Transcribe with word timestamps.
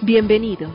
Bienvenidos. 0.00 0.70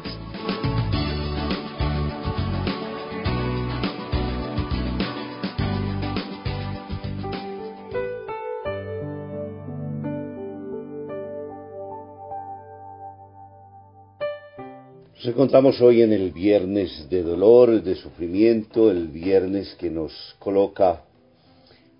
Nos 15.15 15.25
encontramos 15.25 15.79
hoy 15.79 16.01
en 16.01 16.11
el 16.11 16.31
viernes 16.31 17.07
de 17.09 17.23
dolor, 17.23 17.81
de 17.81 17.95
sufrimiento, 17.95 18.91
el 18.91 19.07
viernes 19.07 19.73
que 19.79 19.89
nos 19.89 20.11
coloca 20.37 21.05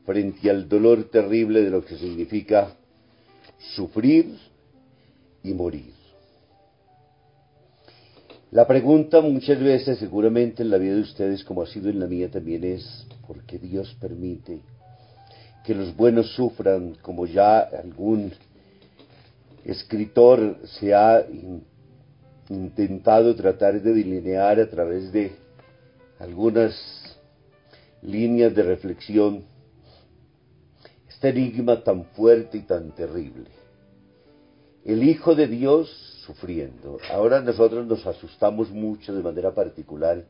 frente 0.06 0.50
al 0.50 0.68
dolor 0.68 1.06
terrible 1.06 1.62
de 1.62 1.70
lo 1.70 1.86
que 1.86 1.96
significa 1.96 2.76
sufrir 3.76 4.38
y 5.42 5.54
morir. 5.54 6.03
La 8.54 8.68
pregunta 8.68 9.20
muchas 9.20 9.60
veces, 9.60 9.98
seguramente 9.98 10.62
en 10.62 10.70
la 10.70 10.78
vida 10.78 10.94
de 10.94 11.02
ustedes, 11.02 11.44
como 11.44 11.64
ha 11.64 11.66
sido 11.66 11.90
en 11.90 12.00
la 12.00 12.06
mía 12.06 12.30
también, 12.30 12.64
es 12.64 13.08
¿por 13.26 13.42
qué 13.46 13.58
Dios 13.58 13.98
permite 14.00 14.60
que 15.66 15.74
los 15.74 15.96
buenos 15.96 16.36
sufran 16.36 16.94
como 17.02 17.26
ya 17.26 17.62
algún 17.62 18.32
escritor 19.66 20.58
se 20.66 20.94
ha 20.94 21.26
intentado 22.48 23.36
tratar 23.36 23.82
de 23.82 23.92
delinear 23.92 24.60
a 24.60 24.70
través 24.70 25.12
de 25.12 25.32
algunas 26.20 26.76
líneas 28.04 28.54
de 28.54 28.62
reflexión 28.62 29.46
este 31.10 31.30
enigma 31.30 31.84
tan 31.84 32.06
fuerte 32.06 32.60
y 32.60 32.62
tan 32.62 32.92
terrible? 32.92 33.63
El 34.86 35.04
Hijo 35.04 35.34
de 35.34 35.48
Dios 35.48 35.90
sufriendo. 36.26 36.98
Ahora 37.10 37.40
nosotros 37.42 37.88
nos 37.88 38.06
asustamos 38.06 38.70
mucho 38.70 39.14
de 39.14 39.24
manera 39.24 39.54
particular 39.54 40.26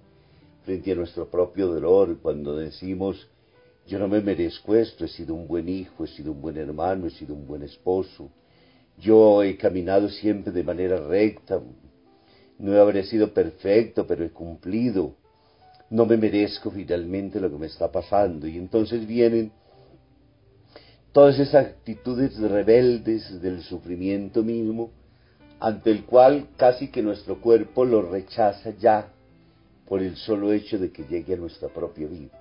frente 0.64 0.92
a 0.92 0.96
nuestro 0.96 1.28
propio 1.28 1.68
dolor 1.68 2.20
cuando 2.22 2.56
decimos, 2.56 3.28
yo 3.88 3.98
no 3.98 4.08
me 4.08 4.22
merezco 4.22 4.76
esto, 4.76 5.06
he 5.06 5.08
sido 5.08 5.34
un 5.34 5.48
buen 5.48 5.68
hijo, 5.68 6.04
he 6.04 6.08
sido 6.08 6.32
un 6.32 6.42
buen 6.42 6.58
hermano, 6.58 7.08
he 7.08 7.10
sido 7.10 7.34
un 7.34 7.48
buen 7.48 7.64
esposo, 7.64 8.30
yo 9.00 9.42
he 9.42 9.58
caminado 9.58 10.08
siempre 10.08 10.54
de 10.54 10.64
manera 10.64 10.98
recta, 11.08 11.60
no 12.60 12.80
habré 12.80 13.04
sido 13.06 13.34
perfecto, 13.34 14.06
pero 14.06 14.24
he 14.24 14.30
cumplido, 14.30 15.16
no 15.90 16.06
me 16.06 16.16
merezco 16.16 16.70
finalmente 16.70 17.40
lo 17.40 17.50
que 17.50 17.58
me 17.58 17.66
está 17.66 17.92
pasando. 17.92 18.48
Y 18.48 18.58
entonces 18.58 19.06
vienen 19.06 19.52
todas 21.14 21.40
esas 21.40 21.68
actitudes 21.68 22.38
rebeldes 22.40 23.40
del 23.42 23.62
sufrimiento 23.62 24.44
mismo, 24.44 24.90
ante 25.60 25.92
el 25.92 26.04
cual 26.06 26.48
casi 26.58 26.90
que 26.90 27.04
nuestro 27.04 27.40
cuerpo 27.40 27.86
lo 27.86 28.02
rechaza 28.02 28.72
ya 28.72 29.08
por 29.88 30.02
el 30.02 30.18
solo 30.18 30.52
hecho 30.52 30.80
de 30.80 30.92
que 30.92 31.04
llegue 31.04 31.36
a 31.36 31.38
nuestra 31.38 31.70
propia 31.70 32.08
vida. 32.08 32.38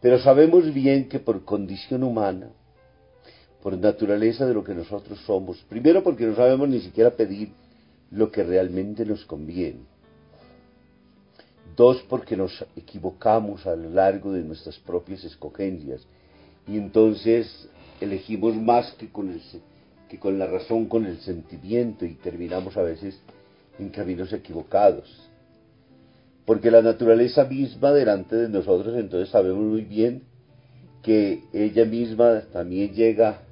Pero 0.00 0.18
sabemos 0.20 0.72
bien 0.72 1.08
que 1.08 1.18
por 1.18 1.44
condición 1.44 2.02
humana, 2.02 2.50
por 3.62 3.76
naturaleza 3.76 4.46
de 4.46 4.54
lo 4.54 4.62
que 4.62 4.74
nosotros 4.74 5.18
somos, 5.26 5.58
primero 5.68 6.02
porque 6.02 6.26
no 6.26 6.36
sabemos 6.36 6.68
ni 6.68 6.80
siquiera 6.80 7.10
pedir 7.10 7.50
lo 8.10 8.30
que 8.30 8.42
realmente 8.42 9.06
nos 9.06 9.24
conviene, 9.24 9.80
dos 11.76 12.02
porque 12.08 12.36
nos 12.36 12.64
equivocamos 12.76 13.66
a 13.66 13.74
lo 13.74 13.90
largo 13.90 14.32
de 14.32 14.42
nuestras 14.42 14.78
propias 14.78 15.24
escogencias 15.24 16.06
y 16.70 16.76
entonces 16.76 17.68
elegimos 18.00 18.54
más 18.54 18.92
que 18.92 19.08
con 19.08 19.30
el 19.30 19.40
que 20.08 20.18
con 20.18 20.38
la 20.38 20.46
razón, 20.46 20.86
con 20.86 21.04
el 21.04 21.18
sentimiento 21.20 22.04
y 22.04 22.14
terminamos 22.14 22.76
a 22.76 22.82
veces 22.82 23.20
en 23.78 23.90
caminos 23.90 24.32
equivocados. 24.32 25.28
Porque 26.44 26.70
la 26.70 26.82
naturaleza 26.82 27.44
misma 27.44 27.92
delante 27.92 28.36
de 28.36 28.48
nosotros 28.48 28.96
entonces 28.96 29.30
sabemos 29.30 29.62
muy 29.62 29.82
bien 29.82 30.22
que 31.02 31.42
ella 31.52 31.84
misma 31.84 32.42
también 32.52 32.92
llega 32.92 33.42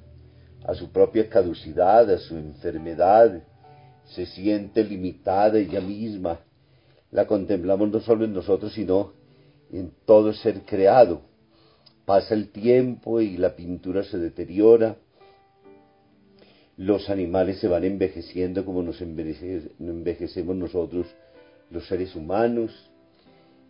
a 0.65 0.73
su 0.73 0.89
propia 0.89 1.29
caducidad, 1.29 2.09
a 2.09 2.17
su 2.19 2.37
enfermedad, 2.37 3.41
se 4.05 4.25
siente 4.25 4.83
limitada 4.83 5.57
ella 5.57 5.81
misma. 5.81 6.39
La 7.11 7.25
contemplamos 7.25 7.89
no 7.89 7.99
solo 8.01 8.25
en 8.25 8.33
nosotros, 8.33 8.73
sino 8.73 9.13
en 9.71 9.91
todo 10.05 10.31
ser 10.33 10.61
creado. 10.61 11.28
Pasa 12.09 12.33
el 12.33 12.49
tiempo 12.49 13.21
y 13.21 13.37
la 13.37 13.55
pintura 13.55 14.01
se 14.03 14.17
deteriora, 14.17 14.95
los 16.75 17.07
animales 17.07 17.59
se 17.59 17.67
van 17.67 17.83
envejeciendo 17.83 18.65
como 18.65 18.81
nos 18.81 18.99
envejecemos 18.99 20.55
nosotros, 20.55 21.05
los 21.69 21.87
seres 21.87 22.15
humanos, 22.15 22.71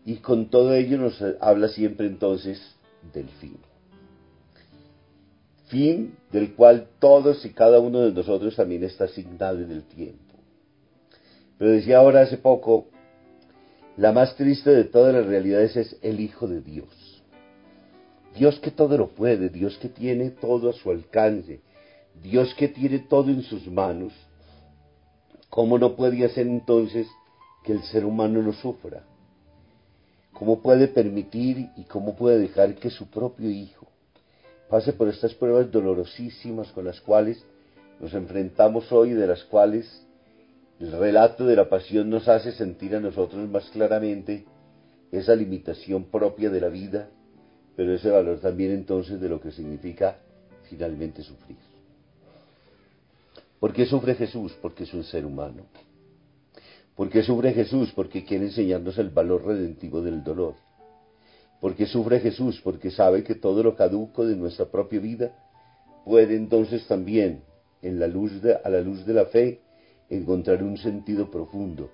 y 0.06 0.20
con 0.20 0.50
todo 0.50 0.74
ello 0.74 0.98
nos 0.98 1.22
habla 1.42 1.68
siempre 1.68 2.08
entonces 2.08 2.62
del 3.14 3.28
fin. 3.42 3.58
Fin 5.68 6.16
del 6.32 6.56
cual 6.56 6.88
todos 7.00 7.44
y 7.44 7.50
cada 7.50 7.82
uno 7.82 8.00
de 8.00 8.14
nosotros 8.14 8.56
también 8.56 8.86
está 8.86 9.04
asignado 9.04 9.60
en 9.60 9.72
el 9.72 9.84
tiempo. 9.84 10.36
Pero 11.58 11.72
decía 11.72 11.98
ahora 11.98 12.22
hace 12.22 12.38
poco, 12.38 12.88
la 13.98 14.14
más 14.14 14.38
triste 14.38 14.70
de 14.70 14.86
todas 14.86 15.14
las 15.14 15.26
realidades 15.26 15.76
es 15.76 15.98
el 16.02 16.22
Hijo 16.22 16.48
de 16.48 16.62
Dios. 16.62 16.99
Dios 18.36 18.60
que 18.60 18.72
todo 18.72 18.98
lo 18.98 19.10
puede, 19.10 19.50
Dios 19.50 19.78
que 19.78 19.90
tiene 19.90 20.30
todo 20.30 20.70
a 20.70 20.74
su 20.74 20.92
alcance, 20.92 21.62
Dios 22.22 22.54
que 22.56 22.68
tiene 22.68 23.00
todo 23.00 23.30
en 23.30 23.44
sus 23.44 23.68
manos, 23.68 24.14
¿cómo 25.50 25.78
no 25.78 25.96
puede 25.96 26.24
hacer 26.26 26.48
entonces 26.48 27.08
que 27.64 27.74
el 27.74 27.84
ser 27.84 28.06
humano 28.06 28.42
lo 28.42 28.54
sufra? 28.54 29.04
¿Cómo 30.34 30.62
puede 30.62 30.88
permitir 30.88 31.70
y 31.76 31.84
cómo 31.84 32.16
puede 32.16 32.40
dejar 32.40 32.76
que 32.76 32.90
su 32.90 33.10
propio 33.10 33.50
hijo 33.50 33.88
pase 34.70 34.94
por 34.94 35.10
estas 35.10 35.34
pruebas 35.34 35.72
dolorosísimas 35.72 36.72
con 36.72 36.86
las 36.86 37.02
cuales 37.02 37.44
nos 38.00 38.14
enfrentamos 38.14 38.92
hoy 38.92 39.12
de 39.12 39.28
las 39.28 39.44
cuales 39.44 40.06
el 40.80 40.94
relato 40.94 41.46
de 41.46 41.56
la 41.56 41.68
pasión 41.68 42.10
nos 42.10 42.30
hace 42.30 42.54
sentir 42.54 42.96
a 42.96 43.02
nosotros 43.02 43.50
más 43.50 43.70
claramente 43.72 44.46
esa 45.12 45.36
limitación 45.36 46.06
propia 46.06 46.50
de 46.50 46.62
la 46.62 46.70
vida, 46.70 47.10
pero 47.76 47.94
ese 47.94 48.10
valor 48.10 48.40
también 48.40 48.72
entonces 48.72 49.20
de 49.20 49.30
lo 49.30 49.40
que 49.40 49.52
significa 49.52 50.18
finalmente 50.70 51.24
sufrir. 51.24 51.58
¿Por 53.60 53.74
qué 53.74 53.86
sufre 53.86 54.16
Jesús? 54.16 54.56
Porque 54.62 54.84
es 54.84 54.94
un 54.94 55.04
ser 55.04 55.26
humano. 55.26 55.64
¿Por 56.96 57.10
qué 57.10 57.24
sufre 57.24 57.54
Jesús? 57.54 57.92
Porque 57.94 58.24
quiere 58.24 58.46
enseñarnos 58.46 58.98
el 58.98 59.10
valor 59.10 59.46
redentivo 59.46 60.02
del 60.02 60.24
dolor. 60.24 60.56
¿Por 61.60 61.76
qué 61.76 61.86
sufre 61.86 62.20
Jesús? 62.20 62.62
Porque 62.64 62.90
sabe 62.92 63.24
que 63.24 63.36
todo 63.36 63.64
lo 63.64 63.76
caduco 63.76 64.26
de 64.26 64.36
nuestra 64.36 64.66
propia 64.66 65.00
vida 65.00 65.36
puede 66.06 66.36
entonces 66.36 66.88
también, 66.88 67.44
en 67.82 68.00
la 68.00 68.08
luz 68.08 68.32
a 68.64 68.70
la 68.70 68.82
luz 68.82 69.06
de 69.06 69.14
la 69.14 69.26
fe, 69.26 69.60
encontrar 70.10 70.64
un 70.64 70.78
sentido 70.78 71.30
profundo. 71.30 71.92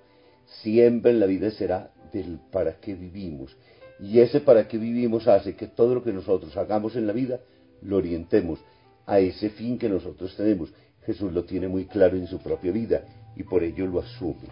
Siempre 0.62 1.10
en 1.10 1.20
la 1.20 1.26
vida 1.26 1.50
será 1.50 1.90
del 2.12 2.38
para 2.52 2.80
qué 2.80 2.94
vivimos. 2.94 3.56
Y 4.00 4.20
ese 4.20 4.40
para 4.40 4.68
qué 4.68 4.78
vivimos 4.78 5.26
hace 5.26 5.54
que 5.54 5.66
todo 5.66 5.94
lo 5.94 6.02
que 6.02 6.12
nosotros 6.12 6.56
hagamos 6.56 6.96
en 6.96 7.06
la 7.06 7.12
vida 7.12 7.40
lo 7.82 7.96
orientemos 7.96 8.58
a 9.06 9.20
ese 9.20 9.50
fin 9.50 9.78
que 9.78 9.88
nosotros 9.88 10.34
tenemos. 10.36 10.72
Jesús 11.04 11.32
lo 11.32 11.44
tiene 11.44 11.68
muy 11.68 11.86
claro 11.86 12.16
en 12.16 12.26
su 12.26 12.38
propia 12.38 12.72
vida 12.72 13.02
y 13.36 13.44
por 13.44 13.62
ello 13.62 13.86
lo 13.86 14.00
asume. 14.00 14.48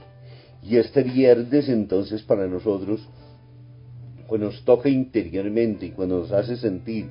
Y 0.63 0.77
este 0.77 1.03
viernes 1.03 1.69
entonces 1.69 2.23
para 2.23 2.47
nosotros, 2.47 3.07
cuando 4.27 4.47
nos 4.47 4.65
toca 4.65 4.89
interiormente 4.89 5.87
y 5.87 5.91
cuando 5.91 6.21
nos 6.21 6.33
hace 6.33 6.57
sentir 6.57 7.07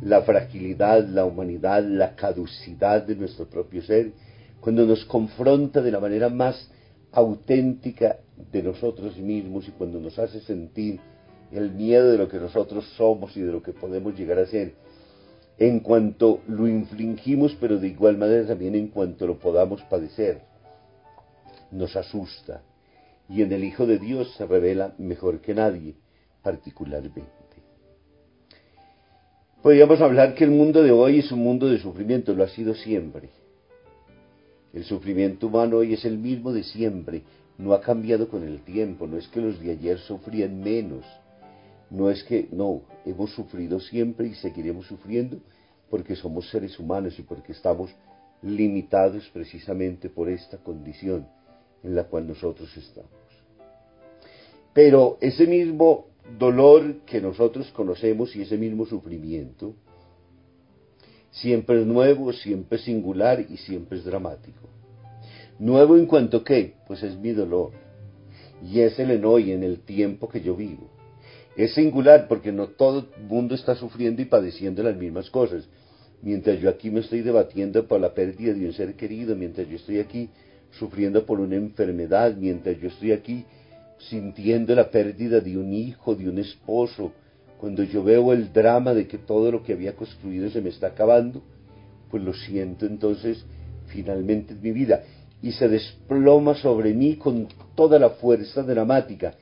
la 0.00 0.22
fragilidad, 0.22 1.06
la 1.06 1.24
humanidad, 1.24 1.82
la 1.84 2.14
caducidad 2.14 3.02
de 3.02 3.16
nuestro 3.16 3.46
propio 3.46 3.82
ser, 3.82 4.12
cuando 4.60 4.86
nos 4.86 5.04
confronta 5.04 5.82
de 5.82 5.90
la 5.90 6.00
manera 6.00 6.28
más 6.28 6.70
auténtica 7.12 8.18
de 8.52 8.62
nosotros 8.62 9.16
mismos 9.18 9.68
y 9.68 9.72
cuando 9.72 10.00
nos 10.00 10.18
hace 10.18 10.40
sentir 10.40 11.00
el 11.52 11.70
miedo 11.72 12.10
de 12.10 12.18
lo 12.18 12.28
que 12.28 12.38
nosotros 12.38 12.84
somos 12.96 13.36
y 13.36 13.40
de 13.40 13.52
lo 13.52 13.62
que 13.62 13.72
podemos 13.72 14.18
llegar 14.18 14.38
a 14.38 14.46
ser, 14.46 14.74
en 15.58 15.80
cuanto 15.80 16.40
lo 16.46 16.68
infligimos, 16.68 17.56
pero 17.60 17.78
de 17.78 17.88
igual 17.88 18.16
manera 18.16 18.46
también 18.46 18.74
en 18.74 18.88
cuanto 18.88 19.26
lo 19.26 19.38
podamos 19.38 19.82
padecer. 19.82 20.42
nos 21.70 21.94
asusta 21.96 22.62
y 23.28 23.42
en 23.42 23.52
el 23.52 23.62
Hijo 23.62 23.86
de 23.86 23.98
Dios 23.98 24.32
se 24.36 24.46
revela 24.46 24.94
mejor 24.98 25.40
que 25.40 25.54
nadie, 25.54 25.94
particularmente. 26.42 27.22
Podríamos 29.62 30.00
hablar 30.00 30.34
que 30.34 30.44
el 30.44 30.50
mundo 30.50 30.82
de 30.82 30.92
hoy 30.92 31.18
es 31.18 31.30
un 31.30 31.40
mundo 31.40 31.68
de 31.68 31.78
sufrimiento, 31.78 32.32
lo 32.32 32.44
ha 32.44 32.48
sido 32.48 32.74
siempre. 32.74 33.28
El 34.72 34.84
sufrimiento 34.84 35.48
humano 35.48 35.78
hoy 35.78 35.94
es 35.94 36.04
el 36.04 36.16
mismo 36.16 36.52
de 36.52 36.62
siempre, 36.62 37.22
no 37.58 37.74
ha 37.74 37.80
cambiado 37.80 38.28
con 38.28 38.44
el 38.44 38.60
tiempo, 38.60 39.06
no 39.06 39.18
es 39.18 39.26
que 39.28 39.40
los 39.40 39.60
de 39.60 39.72
ayer 39.72 39.98
sufrían 39.98 40.60
menos, 40.60 41.04
no 41.90 42.10
es 42.10 42.22
que, 42.24 42.48
no, 42.52 42.82
hemos 43.06 43.32
sufrido 43.32 43.80
siempre 43.80 44.28
y 44.28 44.34
seguiremos 44.34 44.86
sufriendo 44.86 45.38
porque 45.90 46.16
somos 46.16 46.50
seres 46.50 46.78
humanos 46.78 47.18
y 47.18 47.22
porque 47.22 47.52
estamos 47.52 47.90
limitados 48.42 49.28
precisamente 49.32 50.08
por 50.10 50.28
esta 50.28 50.58
condición 50.58 51.26
en 51.82 51.94
la 51.94 52.04
cual 52.04 52.26
nosotros 52.26 52.74
estamos. 52.76 53.10
Pero 54.74 55.18
ese 55.20 55.46
mismo 55.46 56.06
dolor 56.38 57.00
que 57.06 57.20
nosotros 57.20 57.70
conocemos 57.72 58.36
y 58.36 58.42
ese 58.42 58.58
mismo 58.58 58.84
sufrimiento 58.84 59.74
siempre 61.30 61.80
es 61.80 61.86
nuevo, 61.86 62.32
siempre 62.32 62.78
es 62.78 62.84
singular 62.84 63.44
y 63.48 63.56
siempre 63.56 63.98
es 63.98 64.04
dramático. 64.04 64.68
Nuevo 65.58 65.96
en 65.96 66.06
cuanto 66.06 66.44
que, 66.44 66.74
pues 66.86 67.02
es 67.02 67.16
mi 67.16 67.32
dolor. 67.32 67.72
Y 68.62 68.80
es 68.80 68.98
el 68.98 69.10
en 69.10 69.24
hoy, 69.24 69.52
en 69.52 69.62
el 69.62 69.80
tiempo 69.80 70.28
que 70.28 70.40
yo 70.40 70.54
vivo. 70.54 70.88
Es 71.58 71.74
singular 71.74 72.28
porque 72.28 72.52
no 72.52 72.68
todo 72.68 73.08
el 73.16 73.24
mundo 73.24 73.56
está 73.56 73.74
sufriendo 73.74 74.22
y 74.22 74.26
padeciendo 74.26 74.80
las 74.84 74.96
mismas 74.96 75.28
cosas. 75.28 75.68
Mientras 76.22 76.60
yo 76.60 76.70
aquí 76.70 76.88
me 76.88 77.00
estoy 77.00 77.22
debatiendo 77.22 77.88
por 77.88 78.00
la 78.00 78.14
pérdida 78.14 78.54
de 78.54 78.64
un 78.64 78.72
ser 78.72 78.94
querido, 78.94 79.34
mientras 79.34 79.68
yo 79.68 79.74
estoy 79.74 79.98
aquí 79.98 80.30
sufriendo 80.70 81.26
por 81.26 81.40
una 81.40 81.56
enfermedad, 81.56 82.36
mientras 82.36 82.80
yo 82.80 82.86
estoy 82.86 83.10
aquí 83.10 83.44
sintiendo 83.98 84.72
la 84.76 84.88
pérdida 84.88 85.40
de 85.40 85.58
un 85.58 85.72
hijo, 85.72 86.14
de 86.14 86.28
un 86.28 86.38
esposo, 86.38 87.10
cuando 87.58 87.82
yo 87.82 88.04
veo 88.04 88.32
el 88.32 88.52
drama 88.52 88.94
de 88.94 89.08
que 89.08 89.18
todo 89.18 89.50
lo 89.50 89.64
que 89.64 89.72
había 89.72 89.96
construido 89.96 90.48
se 90.50 90.60
me 90.60 90.68
está 90.68 90.86
acabando, 90.86 91.42
pues 92.08 92.22
lo 92.22 92.34
siento 92.34 92.86
entonces 92.86 93.44
finalmente 93.88 94.52
en 94.52 94.62
mi 94.62 94.70
vida 94.70 95.02
y 95.42 95.50
se 95.50 95.68
desploma 95.68 96.54
sobre 96.54 96.94
mí 96.94 97.16
con 97.16 97.48
toda 97.74 97.98
la 97.98 98.10
fuerza 98.10 98.62
dramática, 98.62 99.34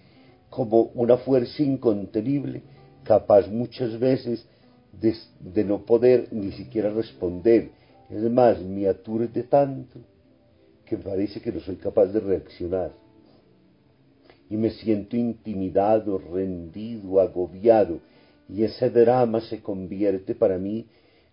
como 0.50 0.90
una 0.94 1.16
fuerza 1.18 1.62
incontenible, 1.62 2.62
capaz 3.04 3.48
muchas 3.48 3.98
veces 3.98 4.46
de, 4.92 5.64
no 5.64 5.84
poder 5.84 6.28
ni 6.32 6.52
siquiera 6.52 6.90
responder. 6.90 7.70
Es 8.10 8.22
más, 8.30 8.60
me 8.60 8.88
aturde 8.88 9.42
tanto 9.42 9.98
que 10.84 10.96
parece 10.96 11.40
que 11.40 11.52
no 11.52 11.60
soy 11.60 11.76
capaz 11.76 12.06
de 12.06 12.20
reaccionar 12.20 12.92
y 14.48 14.56
me 14.56 14.70
siento 14.70 15.16
intimidado, 15.16 16.18
rendido, 16.18 17.20
agobiado, 17.20 17.98
y 18.48 18.62
ese 18.62 18.90
drama 18.90 19.40
se 19.40 19.60
convierte 19.60 20.34
para 20.34 20.56
mí 20.56 20.86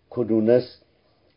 con 0.10 0.31
unas 0.31 0.81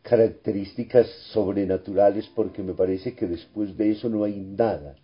características 0.02 1.06
sobrenaturales 1.32 2.26
porque 2.34 2.62
me 2.62 2.72
parece 2.72 3.14
que 3.14 3.26
después 3.26 3.76
de 3.76 3.90
eso 3.90 4.08
no 4.08 4.24
hay 4.24 4.40
nada. 4.40 4.96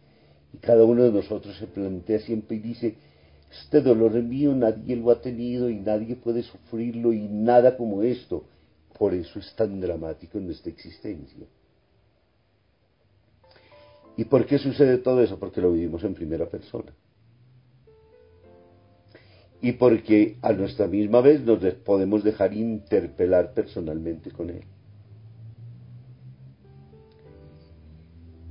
Y 0.53 0.59
cada 0.59 0.85
uno 0.85 1.05
de 1.05 1.13
nosotros 1.13 1.57
se 1.57 1.67
plantea 1.67 2.21
siempre 2.21 2.57
y 2.57 2.61
dice, 2.61 2.95
este 3.51 3.81
dolor 3.81 4.13
mío 4.23 4.55
nadie 4.55 4.97
lo 4.97 5.11
ha 5.11 5.21
tenido 5.21 5.69
y 5.69 5.77
nadie 5.77 6.17
puede 6.17 6.43
sufrirlo 6.43 7.13
y 7.13 7.29
nada 7.29 7.77
como 7.77 8.03
esto. 8.03 8.45
Por 8.99 9.15
eso 9.15 9.39
es 9.39 9.55
tan 9.55 9.81
dramático 9.81 10.39
en 10.39 10.47
nuestra 10.47 10.71
existencia. 10.71 11.47
¿Y 14.17 14.25
por 14.25 14.47
qué 14.47 14.59
sucede 14.59 14.99
todo 14.99 15.23
eso? 15.23 15.39
Porque 15.39 15.61
lo 15.61 15.73
vivimos 15.73 16.05
en 16.05 16.15
primera 16.15 16.47
persona. 16.47 16.93
Y 19.61 19.73
porque 19.73 20.37
a 20.43 20.53
nuestra 20.53 20.87
misma 20.87 21.21
vez 21.21 21.41
nos 21.41 21.63
podemos 21.77 22.25
dejar 22.25 22.53
interpelar 22.53 23.55
personalmente 23.55 24.31
con 24.31 24.51
él. 24.51 24.65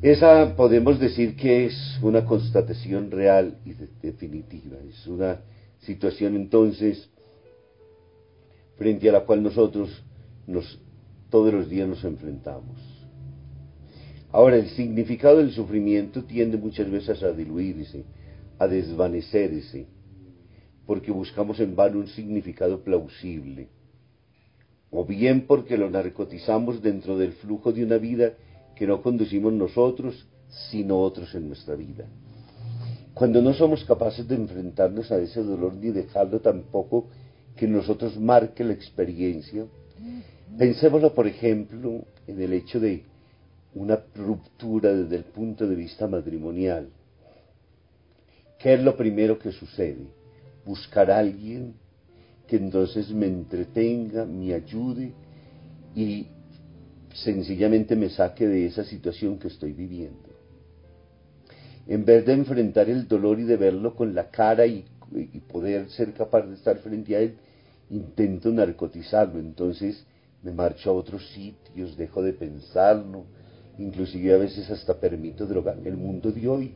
Esa 0.01 0.55
podemos 0.55 0.99
decir 0.99 1.35
que 1.35 1.65
es 1.65 1.99
una 2.01 2.25
constatación 2.25 3.11
real 3.11 3.59
y 3.63 3.73
definitiva. 4.01 4.77
Es 4.89 5.05
una 5.05 5.41
situación 5.81 6.35
entonces 6.35 7.07
frente 8.77 9.09
a 9.09 9.11
la 9.11 9.25
cual 9.25 9.43
nosotros 9.43 10.03
nos, 10.47 10.79
todos 11.29 11.53
los 11.53 11.69
días 11.69 11.87
nos 11.87 12.03
enfrentamos. 12.03 12.79
Ahora, 14.31 14.55
el 14.55 14.69
significado 14.69 15.37
del 15.37 15.51
sufrimiento 15.51 16.23
tiende 16.23 16.57
muchas 16.57 16.89
veces 16.89 17.21
a 17.21 17.31
diluirse, 17.31 18.03
a 18.57 18.67
desvanecerse, 18.67 19.85
porque 20.87 21.11
buscamos 21.11 21.59
en 21.59 21.75
vano 21.75 21.99
un 21.99 22.07
significado 22.07 22.83
plausible, 22.83 23.67
o 24.89 25.05
bien 25.05 25.45
porque 25.45 25.77
lo 25.77 25.91
narcotizamos 25.91 26.81
dentro 26.81 27.19
del 27.19 27.33
flujo 27.33 27.71
de 27.71 27.83
una 27.83 27.97
vida 27.97 28.33
que 28.81 28.87
no 28.87 28.99
conducimos 29.03 29.53
nosotros, 29.53 30.27
sino 30.71 30.99
otros 31.01 31.35
en 31.35 31.47
nuestra 31.47 31.75
vida. 31.75 32.07
Cuando 33.13 33.39
no 33.39 33.53
somos 33.53 33.85
capaces 33.85 34.27
de 34.27 34.33
enfrentarnos 34.33 35.11
a 35.11 35.19
ese 35.19 35.43
dolor 35.43 35.75
ni 35.75 35.91
dejarlo 35.91 36.39
tampoco 36.39 37.05
que 37.55 37.67
nosotros 37.67 38.19
marque 38.19 38.63
la 38.63 38.73
experiencia, 38.73 39.67
pensémoslo, 40.57 41.13
por 41.13 41.27
ejemplo, 41.27 42.05
en 42.25 42.41
el 42.41 42.53
hecho 42.53 42.79
de 42.79 43.03
una 43.75 43.99
ruptura 44.15 44.91
desde 44.91 45.17
el 45.17 45.25
punto 45.25 45.67
de 45.67 45.75
vista 45.75 46.07
matrimonial. 46.07 46.89
¿Qué 48.57 48.73
es 48.73 48.81
lo 48.81 48.97
primero 48.97 49.37
que 49.37 49.51
sucede? 49.51 50.07
Buscar 50.65 51.11
a 51.11 51.19
alguien 51.19 51.75
que 52.47 52.55
entonces 52.55 53.11
me 53.11 53.27
entretenga, 53.27 54.25
me 54.25 54.55
ayude 54.55 55.13
y 55.95 56.25
sencillamente 57.13 57.95
me 57.95 58.09
saque 58.09 58.47
de 58.47 58.65
esa 58.65 58.83
situación 58.83 59.37
que 59.37 59.47
estoy 59.47 59.73
viviendo. 59.73 60.29
En 61.87 62.05
vez 62.05 62.25
de 62.25 62.33
enfrentar 62.33 62.89
el 62.89 63.07
dolor 63.07 63.39
y 63.39 63.43
de 63.43 63.57
verlo 63.57 63.95
con 63.95 64.13
la 64.13 64.29
cara 64.29 64.65
y, 64.65 64.85
poder 65.51 65.89
ser 65.89 66.13
capaz 66.13 66.43
de 66.43 66.55
estar 66.55 66.77
frente 66.77 67.15
a 67.15 67.19
él, 67.19 67.35
intento 67.89 68.49
narcotizarlo. 68.49 69.39
Entonces 69.39 70.05
me 70.41 70.53
marcho 70.53 70.89
a 70.89 70.93
otros 70.93 71.27
sitios, 71.33 71.97
dejo 71.97 72.21
de 72.21 72.33
pensarlo, 72.33 73.25
inclusive 73.77 74.33
a 74.33 74.37
veces 74.37 74.69
hasta 74.69 74.99
permito 74.99 75.45
drogar. 75.45 75.77
El 75.83 75.97
mundo 75.97 76.31
de 76.31 76.47
hoy 76.47 76.73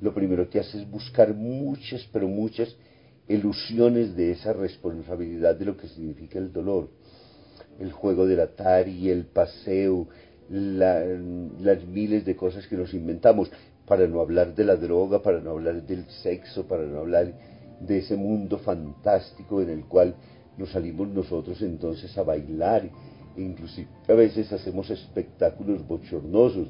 lo 0.00 0.14
primero 0.14 0.48
que 0.48 0.60
hace 0.60 0.78
es 0.78 0.90
buscar 0.90 1.34
muchas, 1.34 2.08
pero 2.12 2.28
muchas 2.28 2.74
ilusiones 3.28 4.16
de 4.16 4.32
esa 4.32 4.52
responsabilidad 4.52 5.56
de 5.56 5.66
lo 5.66 5.76
que 5.76 5.88
significa 5.88 6.38
el 6.38 6.52
dolor. 6.52 6.88
El 7.78 7.92
juego 7.92 8.26
del 8.26 8.40
Atari, 8.40 9.10
el 9.10 9.26
paseo, 9.26 10.08
las 10.50 11.86
miles 11.86 12.24
de 12.24 12.36
cosas 12.36 12.66
que 12.66 12.76
nos 12.76 12.92
inventamos, 12.94 13.50
para 13.86 14.06
no 14.06 14.20
hablar 14.20 14.54
de 14.54 14.64
la 14.64 14.76
droga, 14.76 15.22
para 15.22 15.40
no 15.40 15.50
hablar 15.50 15.86
del 15.86 16.04
sexo, 16.22 16.66
para 16.66 16.84
no 16.84 16.98
hablar 16.98 17.32
de 17.80 17.98
ese 17.98 18.16
mundo 18.16 18.58
fantástico 18.58 19.62
en 19.62 19.70
el 19.70 19.84
cual 19.84 20.14
nos 20.56 20.72
salimos 20.72 21.08
nosotros 21.08 21.62
entonces 21.62 22.16
a 22.18 22.22
bailar 22.22 22.90
inclusive 23.42 23.88
a 24.08 24.12
veces 24.12 24.52
hacemos 24.52 24.90
espectáculos 24.90 25.86
bochornosos. 25.86 26.68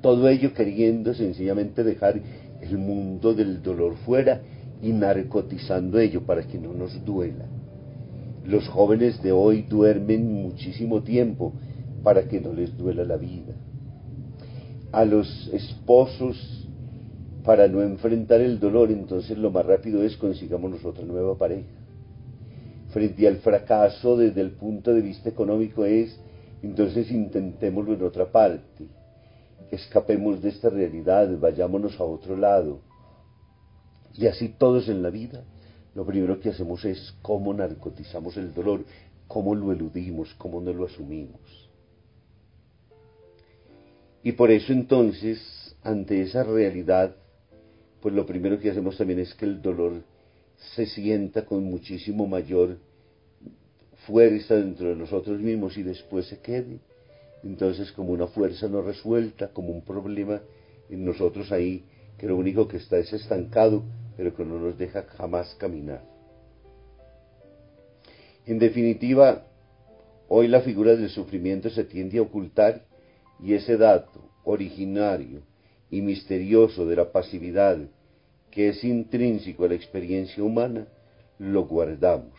Todo 0.00 0.28
ello 0.28 0.52
queriendo 0.52 1.14
sencillamente 1.14 1.82
dejar 1.82 2.20
el 2.60 2.78
mundo 2.78 3.34
del 3.34 3.62
dolor 3.62 3.96
fuera 4.04 4.42
y 4.82 4.92
narcotizando 4.92 5.98
ello 5.98 6.24
para 6.26 6.46
que 6.46 6.58
no 6.58 6.74
nos 6.74 7.02
duela. 7.04 7.46
Los 8.44 8.68
jóvenes 8.68 9.22
de 9.22 9.32
hoy 9.32 9.62
duermen 9.62 10.32
muchísimo 10.32 11.02
tiempo 11.02 11.52
para 12.02 12.28
que 12.28 12.40
no 12.40 12.52
les 12.52 12.76
duela 12.76 13.04
la 13.04 13.16
vida. 13.16 13.54
A 14.92 15.04
los 15.04 15.50
esposos, 15.52 16.68
para 17.44 17.68
no 17.68 17.82
enfrentar 17.82 18.40
el 18.40 18.60
dolor, 18.60 18.90
entonces 18.90 19.36
lo 19.38 19.50
más 19.50 19.66
rápido 19.66 20.02
es 20.02 20.16
consigamos 20.16 20.84
otra 20.84 21.04
nueva 21.04 21.36
pareja 21.36 21.84
frente 22.94 23.26
al 23.26 23.38
fracaso 23.38 24.16
desde 24.16 24.40
el 24.40 24.52
punto 24.52 24.94
de 24.94 25.00
vista 25.00 25.28
económico 25.28 25.84
es, 25.84 26.16
entonces 26.62 27.10
intentémoslo 27.10 27.94
en 27.94 28.04
otra 28.04 28.30
parte, 28.30 28.86
escapemos 29.72 30.40
de 30.40 30.50
esta 30.50 30.70
realidad, 30.70 31.28
vayámonos 31.40 31.98
a 31.98 32.04
otro 32.04 32.36
lado. 32.36 32.82
Y 34.14 34.28
así 34.28 34.48
todos 34.48 34.88
en 34.88 35.02
la 35.02 35.10
vida, 35.10 35.42
lo 35.94 36.04
primero 36.04 36.40
que 36.40 36.50
hacemos 36.50 36.84
es 36.84 37.14
cómo 37.22 37.54
narcotizamos 37.54 38.36
el 38.36 38.52
dolor, 38.52 38.84
cómo 39.28 39.54
lo 39.54 39.72
eludimos, 39.72 40.34
cómo 40.34 40.60
no 40.60 40.72
lo 40.72 40.86
asumimos. 40.86 41.40
Y 44.22 44.32
por 44.32 44.50
eso 44.50 44.72
entonces, 44.72 45.76
ante 45.82 46.22
esa 46.22 46.42
realidad, 46.42 47.14
pues 48.00 48.14
lo 48.14 48.26
primero 48.26 48.58
que 48.58 48.70
hacemos 48.70 48.96
también 48.96 49.20
es 49.20 49.34
que 49.34 49.44
el 49.44 49.62
dolor 49.62 50.02
se 50.74 50.86
sienta 50.86 51.44
con 51.44 51.64
muchísimo 51.64 52.26
mayor 52.26 52.78
fuerza 54.06 54.56
dentro 54.56 54.88
de 54.88 54.96
nosotros 54.96 55.40
mismos 55.40 55.76
y 55.76 55.82
después 55.82 56.26
se 56.26 56.38
quede. 56.38 56.78
entonces 57.42 57.92
como 57.92 58.12
una 58.12 58.26
fuerza 58.26 58.68
no 58.68 58.82
resuelta, 58.82 59.48
como 59.48 59.70
un 59.70 59.82
problema 59.82 60.40
en 60.88 61.04
nosotros 61.04 61.52
ahí, 61.52 61.84
que 62.18 62.26
lo 62.26 62.36
único 62.36 62.66
que 62.68 62.78
está 62.78 62.98
es 62.98 63.12
estancado, 63.12 63.82
pero 64.16 64.34
que 64.34 64.44
no 64.44 64.58
nos 64.58 64.78
deja 64.78 65.02
jamás 65.02 65.54
caminar. 65.56 66.02
En 68.46 68.58
definitiva, 68.58 69.46
hoy 70.28 70.48
la 70.48 70.60
figura 70.60 70.96
del 70.96 71.08
sufrimiento 71.08 71.70
se 71.70 71.84
tiende 71.84 72.18
a 72.18 72.22
ocultar 72.22 72.82
y 73.42 73.54
ese 73.54 73.76
dato 73.76 74.20
originario 74.44 75.42
y 75.90 76.02
misterioso 76.02 76.86
de 76.86 76.96
la 76.96 77.10
pasividad 77.10 77.78
que 78.50 78.68
es 78.68 78.84
intrínseco 78.84 79.64
a 79.64 79.68
la 79.68 79.74
experiencia 79.74 80.42
humana, 80.44 80.86
lo 81.38 81.66
guardamos. 81.66 82.34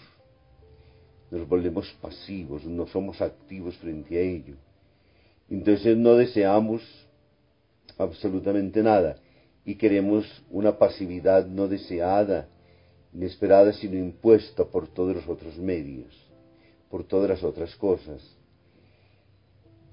Nos 1.29 1.47
volvemos 1.47 1.91
pasivos, 2.01 2.63
no 2.63 2.87
somos 2.87 3.21
activos 3.21 3.75
frente 3.77 4.17
a 4.17 4.21
ello. 4.21 4.55
Entonces 5.49 5.97
no 5.97 6.15
deseamos 6.15 6.81
absolutamente 7.97 8.81
nada 8.81 9.17
y 9.65 9.75
queremos 9.75 10.25
una 10.51 10.77
pasividad 10.77 11.47
no 11.47 11.67
deseada, 11.67 12.47
inesperada, 13.13 13.73
sino 13.73 13.97
impuesta 13.97 14.65
por 14.65 14.87
todos 14.87 15.15
los 15.15 15.27
otros 15.27 15.57
medios, 15.57 16.13
por 16.89 17.03
todas 17.03 17.29
las 17.29 17.43
otras 17.43 17.75
cosas. 17.75 18.21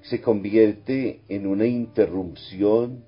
Se 0.03 0.21
convierte 0.21 1.21
en 1.29 1.47
una 1.47 1.65
interrupción, 1.65 3.05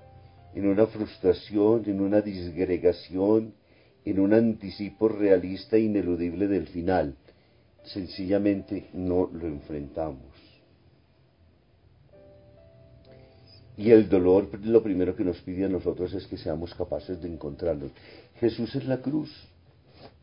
en 0.55 0.67
una 0.67 0.87
frustración, 0.87 1.83
en 1.87 2.01
una 2.01 2.21
disgregación, 2.21 3.53
en 4.05 4.19
un 4.19 4.33
anticipo 4.33 5.09
realista 5.09 5.75
e 5.75 5.81
ineludible 5.81 6.47
del 6.47 6.67
final. 6.67 7.15
Sencillamente 7.83 8.89
no 8.93 9.29
lo 9.31 9.47
enfrentamos. 9.47 10.34
Y 13.77 13.91
el 13.91 14.07
dolor, 14.07 14.49
lo 14.63 14.81
primero 14.81 15.15
que 15.15 15.23
nos 15.23 15.37
pide 15.41 15.65
a 15.65 15.69
nosotros 15.69 16.13
es 16.13 16.25
que 16.27 16.37
seamos 16.37 16.73
capaces 16.73 17.21
de 17.21 17.27
encontrarlo. 17.27 17.89
Jesús 18.39 18.73
es 18.75 18.85
la 18.85 19.01
cruz. 19.01 19.29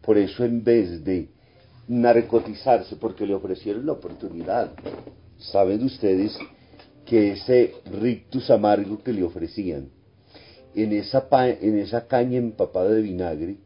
Por 0.00 0.16
eso 0.18 0.44
en 0.44 0.64
vez 0.64 1.04
de 1.04 1.28
narcotizarse, 1.88 2.96
porque 2.96 3.26
le 3.26 3.34
ofrecieron 3.34 3.86
la 3.86 3.92
oportunidad, 3.92 4.72
saben 5.38 5.84
ustedes 5.84 6.36
que 7.04 7.32
ese 7.32 7.74
rictus 8.00 8.50
amargo 8.50 9.02
que 9.02 9.12
le 9.12 9.22
ofrecían, 9.22 9.90
en 10.74 10.92
esa, 10.92 11.28
en 11.60 11.78
esa 11.78 12.06
caña 12.06 12.38
empapada 12.38 12.90
de 12.90 13.02
vinagre, 13.02 13.56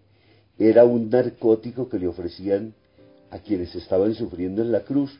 era 0.58 0.84
un 0.84 1.10
narcótico 1.10 1.88
que 1.88 1.98
le 1.98 2.08
ofrecían 2.08 2.74
a 3.30 3.38
quienes 3.38 3.74
estaban 3.74 4.14
sufriendo 4.14 4.62
en 4.62 4.72
la 4.72 4.80
cruz 4.80 5.16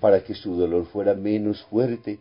para 0.00 0.22
que 0.22 0.34
su 0.34 0.54
dolor 0.56 0.86
fuera 0.86 1.14
menos 1.14 1.62
fuerte 1.64 2.20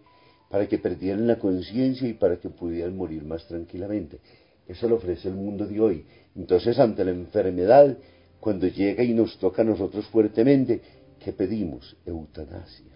para 0.49 0.67
que 0.67 0.77
perdieran 0.77 1.27
la 1.27 1.37
conciencia 1.37 2.07
y 2.07 2.13
para 2.13 2.37
que 2.37 2.49
pudieran 2.49 2.95
morir 2.95 3.23
más 3.23 3.47
tranquilamente. 3.47 4.19
Eso 4.67 4.87
lo 4.87 4.95
ofrece 4.95 5.27
el 5.27 5.35
mundo 5.35 5.65
de 5.65 5.79
hoy. 5.79 6.05
Entonces, 6.35 6.79
ante 6.79 7.05
la 7.05 7.11
enfermedad, 7.11 7.97
cuando 8.39 8.67
llega 8.67 9.03
y 9.03 9.13
nos 9.13 9.37
toca 9.37 9.61
a 9.61 9.65
nosotros 9.65 10.05
fuertemente, 10.07 10.81
¿qué 11.23 11.33
pedimos? 11.33 11.95
Eutanasia. 12.05 12.93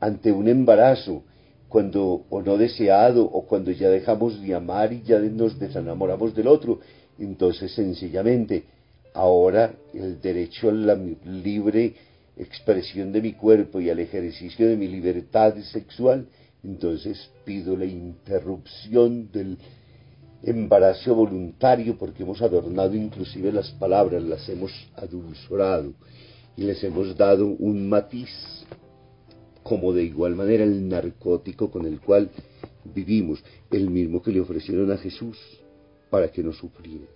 Ante 0.00 0.32
un 0.32 0.48
embarazo, 0.48 1.22
cuando 1.68 2.24
o 2.30 2.42
no 2.42 2.56
deseado, 2.56 3.24
o 3.24 3.46
cuando 3.46 3.70
ya 3.70 3.88
dejamos 3.88 4.40
de 4.40 4.54
amar 4.54 4.92
y 4.92 5.02
ya 5.02 5.18
nos 5.18 5.58
desenamoramos 5.58 6.34
del 6.34 6.46
otro, 6.46 6.80
entonces 7.18 7.72
sencillamente, 7.74 8.64
ahora 9.12 9.74
el 9.92 10.20
derecho 10.20 10.68
a 10.68 10.72
la 10.72 10.94
libre 10.94 11.94
expresión 12.36 13.12
de 13.12 13.22
mi 13.22 13.32
cuerpo 13.32 13.80
y 13.80 13.90
al 13.90 14.00
ejercicio 14.00 14.68
de 14.68 14.76
mi 14.76 14.88
libertad 14.88 15.56
sexual, 15.72 16.26
entonces 16.62 17.30
pido 17.44 17.76
la 17.76 17.84
interrupción 17.84 19.30
del 19.30 19.58
embarazo 20.42 21.14
voluntario 21.14 21.96
porque 21.96 22.22
hemos 22.22 22.42
adornado 22.42 22.94
inclusive 22.94 23.52
las 23.52 23.70
palabras, 23.72 24.22
las 24.22 24.48
hemos 24.48 24.72
adulcerado 24.96 25.94
y 26.56 26.62
les 26.64 26.82
hemos 26.84 27.16
dado 27.16 27.46
un 27.46 27.88
matiz, 27.88 28.30
como 29.62 29.92
de 29.92 30.04
igual 30.04 30.34
manera 30.34 30.64
el 30.64 30.88
narcótico 30.88 31.70
con 31.70 31.86
el 31.86 32.00
cual 32.00 32.30
vivimos, 32.84 33.42
el 33.70 33.90
mismo 33.90 34.22
que 34.22 34.30
le 34.30 34.40
ofrecieron 34.40 34.92
a 34.92 34.98
Jesús 34.98 35.38
para 36.10 36.30
que 36.30 36.42
no 36.42 36.52
sufriera. 36.52 37.06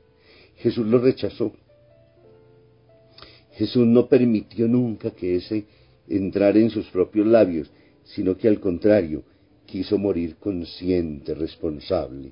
Jesús 0.57 0.87
lo 0.87 0.99
rechazó 0.99 1.53
Jesús 3.59 3.89
no 3.89 4.07
permitió 4.09 4.69
nunca 4.69 5.11
que 5.11 5.35
ese 5.35 5.67
entrara 6.09 6.61
en 6.61 6.71
sus 6.71 6.87
propios 6.91 7.27
labios, 7.27 7.69
sino 8.05 8.37
que 8.37 8.47
al 8.47 8.61
contrario, 8.61 9.25
quiso 9.67 9.99
morir 9.99 10.37
consciente, 10.37 11.35
responsable. 11.35 12.31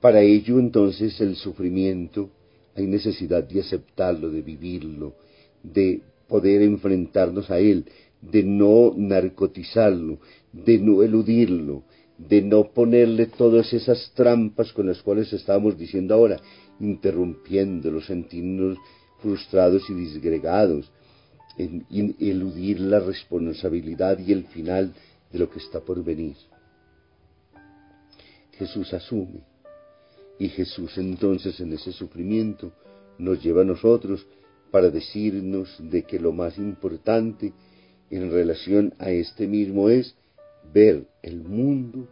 Para 0.00 0.22
ello 0.22 0.60
entonces 0.60 1.20
el 1.20 1.34
sufrimiento 1.34 2.30
hay 2.76 2.86
necesidad 2.86 3.42
de 3.42 3.62
aceptarlo, 3.62 4.30
de 4.30 4.42
vivirlo, 4.42 5.16
de 5.64 6.02
poder 6.28 6.62
enfrentarnos 6.62 7.50
a 7.50 7.58
él, 7.58 7.86
de 8.22 8.44
no 8.44 8.94
narcotizarlo, 8.96 10.20
de 10.52 10.78
no 10.78 11.02
eludirlo, 11.02 11.82
de 12.16 12.42
no 12.42 12.70
ponerle 12.72 13.26
todas 13.26 13.72
esas 13.72 14.12
trampas 14.14 14.72
con 14.72 14.86
las 14.86 15.02
cuales 15.02 15.32
estábamos 15.32 15.76
diciendo 15.76 16.14
ahora, 16.14 16.40
interrumpiéndolo, 16.80 18.00
sentirnos 18.00 18.78
frustrados 19.20 19.88
y 19.90 19.94
disgregados, 19.94 20.90
en, 21.56 21.86
eludir 22.18 22.80
la 22.80 23.00
responsabilidad 23.00 24.18
y 24.18 24.32
el 24.32 24.44
final 24.44 24.92
de 25.32 25.38
lo 25.38 25.50
que 25.50 25.58
está 25.58 25.80
por 25.80 26.02
venir. 26.04 26.36
Jesús 28.52 28.92
asume 28.92 29.40
y 30.38 30.48
Jesús 30.48 30.96
entonces 30.98 31.58
en 31.60 31.72
ese 31.72 31.92
sufrimiento 31.92 32.72
nos 33.18 33.42
lleva 33.42 33.62
a 33.62 33.64
nosotros 33.64 34.26
para 34.70 34.90
decirnos 34.90 35.76
de 35.78 36.02
que 36.02 36.18
lo 36.18 36.32
más 36.32 36.58
importante 36.58 37.52
en 38.10 38.30
relación 38.30 38.94
a 38.98 39.10
este 39.10 39.46
mismo 39.46 39.88
es 39.88 40.14
ver 40.72 41.06
el 41.22 41.42
mundo 41.42 42.08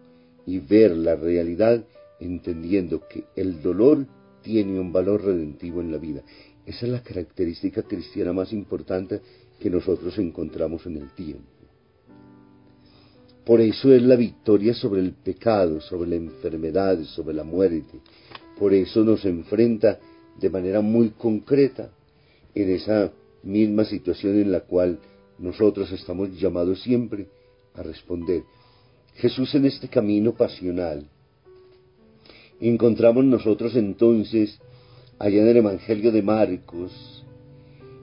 y 0.47 0.59
ver 0.59 0.97
la 0.97 1.17
realidad 1.17 1.85
entendiendo 2.21 3.07
que 3.09 3.25
el 3.37 3.63
dolor 3.63 4.07
tiene 4.45 4.79
un 4.79 4.93
valor 4.93 5.25
redentivo 5.25 5.81
en 5.81 5.91
la 5.91 5.99
vida. 5.99 6.23
Esa 6.65 6.87
es 6.87 6.93
la 6.93 7.03
característica 7.03 7.83
cristiana 7.83 8.33
más 8.33 8.53
importante 8.53 9.21
que 9.59 9.71
nosotros 9.71 10.17
encontramos 10.19 10.87
en 10.87 10.99
el 10.99 11.11
tiempo. 11.15 11.49
Por 13.45 13.61
eso 13.61 13.93
es 13.93 14.03
la 14.03 14.17
victoria 14.17 14.73
sobre 14.73 15.01
el 15.01 15.13
pecado, 15.13 15.81
sobre 15.81 16.11
la 16.11 16.17
enfermedad, 16.17 17.03
sobre 17.05 17.35
la 17.35 17.45
muerte. 17.45 17.99
Por 18.59 18.73
eso 18.73 19.05
nos 19.05 19.25
enfrenta 19.25 19.99
de 20.41 20.51
manera 20.51 20.81
muy 20.81 21.11
concreta 21.11 21.91
en 22.55 22.71
esa 22.71 23.13
misma 23.43 23.85
situación 23.85 24.41
en 24.41 24.53
la 24.53 24.61
cual 24.61 24.99
nosotros 25.39 25.91
estamos 25.93 26.41
llamados 26.41 26.83
siempre 26.83 27.27
a 27.75 27.83
responder. 27.83 28.45
Jesús 29.17 29.55
en 29.55 29.67
este 29.67 29.89
camino 29.89 30.33
pasional 30.33 31.07
encontramos 32.61 33.25
nosotros 33.25 33.75
entonces 33.77 34.59
allá 35.19 35.43
en 35.43 35.49
el 35.49 35.57
Evangelio 35.59 36.13
de 36.13 36.23
Marcos 36.23 37.25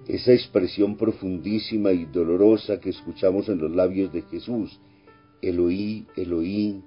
esa 0.08 0.34
expresión 0.34 0.98
profundísima 0.98 1.92
y 1.94 2.06
dolorosa 2.06 2.80
que 2.80 2.90
escuchamos 2.90 3.48
en 3.50 3.60
los 3.60 3.72
labios 3.72 4.12
de 4.12 4.24
Jesús, 4.24 4.80
Eloí, 5.42 6.06
Eloí, 6.16 6.84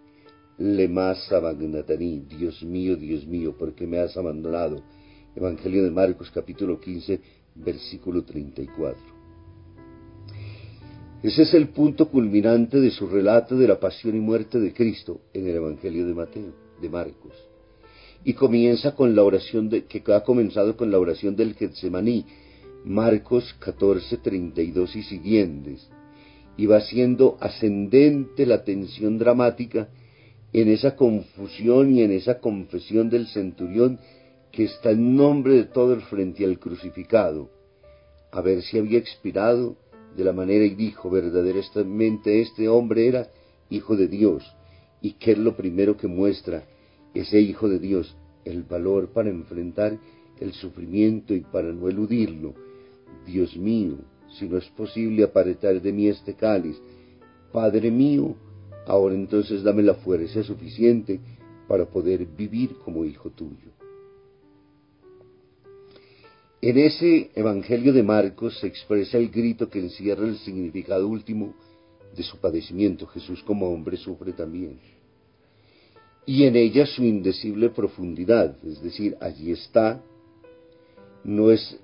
lema 0.59 1.15
sabachthani, 1.15 2.25
Dios 2.29 2.63
mío, 2.63 2.97
Dios 2.97 3.27
mío, 3.27 3.57
¿por 3.57 3.75
qué 3.75 3.87
me 3.87 3.99
has 3.99 4.17
abandonado? 4.17 4.83
Evangelio 5.35 5.85
de 5.85 5.91
Marcos 5.91 6.31
capítulo 6.33 6.79
15, 6.79 7.21
versículo 7.55 8.25
34. 8.25 9.01
Ese 11.23 11.43
es 11.43 11.55
el 11.55 11.69
punto 11.69 12.11
culminante 12.11 12.79
de 12.79 12.91
su 12.91 13.07
relato 13.07 13.57
de 13.57 13.69
la 13.69 13.81
pasión 13.81 14.15
y 14.15 14.21
muerte 14.21 14.61
de 14.61 14.75
Cristo 14.75 15.23
en 15.33 15.47
el 15.47 15.57
Evangelio 15.57 16.07
de 16.07 16.15
Mateo, 16.15 16.53
de 16.81 16.91
Marcos 16.91 17.54
y 18.25 18.33
comienza 18.33 18.95
con 18.95 19.15
la 19.15 19.23
oración 19.23 19.69
de, 19.69 19.85
que 19.85 20.03
ha 20.13 20.23
comenzado 20.23 20.77
con 20.77 20.91
la 20.91 20.99
oración 20.99 21.37
del 21.37 21.55
Getsemaní, 21.55 22.25
Marcos 22.85 23.55
14, 23.61 24.19
32 24.19 24.97
y 24.97 25.03
siguientes, 25.03 25.89
y 26.57 26.67
va 26.67 26.81
siendo 26.81 27.37
ascendente 27.41 28.47
la 28.47 28.65
tensión 28.65 29.19
dramática 29.19 29.89
en 30.53 30.69
esa 30.69 30.97
confusión 30.97 31.95
y 31.95 32.03
en 32.03 32.13
esa 32.13 32.39
confesión 32.39 33.11
del 33.11 33.27
centurión 33.27 33.99
que 34.53 34.65
está 34.65 34.93
en 34.93 35.17
nombre 35.17 35.55
de 35.55 35.65
todos 35.65 36.03
frente 36.05 36.45
al 36.45 36.59
crucificado, 36.59 37.51
a 38.31 38.41
ver 38.41 38.63
si 38.63 38.79
había 38.79 38.99
expirado 38.99 39.77
de 40.17 40.25
la 40.25 40.33
manera 40.33 40.65
y 40.65 40.75
dijo 40.75 41.11
verdaderamente 41.11 42.41
este 42.41 42.69
hombre 42.69 43.09
era 43.09 43.29
hijo 43.69 43.97
de 43.97 44.07
Dios, 44.07 44.45
y 45.03 45.13
que 45.15 45.33
es 45.33 45.39
lo 45.39 45.57
primero 45.57 45.97
que 45.97 46.07
muestra 46.07 46.65
ese 47.15 47.41
Hijo 47.41 47.69
de 47.69 47.79
Dios 47.79 48.17
el 48.45 48.63
valor 48.65 49.09
para 49.13 49.31
enfrentar 49.31 49.99
el 50.39 50.53
sufrimiento 50.53 51.35
y 51.35 51.41
para 51.41 51.73
no 51.73 51.89
eludirlo. 51.89 52.55
Dios 53.25 53.57
mío, 53.57 53.99
si 54.39 54.49
no 54.49 54.59
es 54.59 54.69
posible 54.71 55.25
apartar 55.25 55.81
de 55.81 55.93
mí 55.93 56.09
este 56.09 56.35
cáliz. 56.35 56.77
Padre 57.53 57.91
mío, 57.91 58.35
ahora 58.87 59.15
entonces 59.15 59.63
dame 59.63 59.83
la 59.83 59.95
fuerza 59.95 60.43
suficiente 60.43 61.21
para 61.69 61.87
poder 61.87 62.27
vivir 62.27 62.77
como 62.85 63.05
hijo 63.05 63.31
tuyo. 63.31 63.71
En 66.61 66.79
ese 66.79 67.31
Evangelio 67.35 67.93
de 67.93 68.03
Marcos 68.03 68.59
se 68.59 68.67
expresa 68.67 69.19
el 69.19 69.29
grito 69.29 69.69
que 69.69 69.81
encierra 69.81 70.27
el 70.27 70.39
significado 70.39 71.07
último 71.07 71.55
de 72.17 72.23
su 72.23 72.39
padecimiento. 72.39 73.07
Jesús 73.07 73.43
como 73.43 73.69
hombre 73.69 73.99
sufre 73.99 74.33
también. 74.33 74.79
Y 76.27 76.45
en 76.45 76.57
ella 76.57 76.87
su 76.87 77.05
indecible 77.05 77.69
profundidad, 77.71 78.57
es 78.65 78.83
decir, 78.83 79.17
allí 79.21 79.53
está, 79.53 80.03
no 81.23 81.51
es 81.51 81.79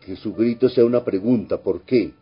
que 0.00 0.16
su 0.16 0.34
grito 0.34 0.68
sea 0.68 0.84
una 0.84 1.04
pregunta, 1.04 1.62
¿por 1.62 1.82
qué? 1.82 2.12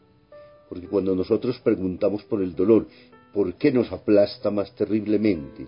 Porque 0.68 0.86
cuando 0.86 1.14
nosotros 1.14 1.58
preguntamos 1.60 2.22
por 2.24 2.42
el 2.42 2.54
dolor, 2.54 2.86
¿por 3.32 3.54
qué 3.54 3.72
nos 3.72 3.90
aplasta 3.90 4.50
más 4.50 4.74
terriblemente? 4.74 5.66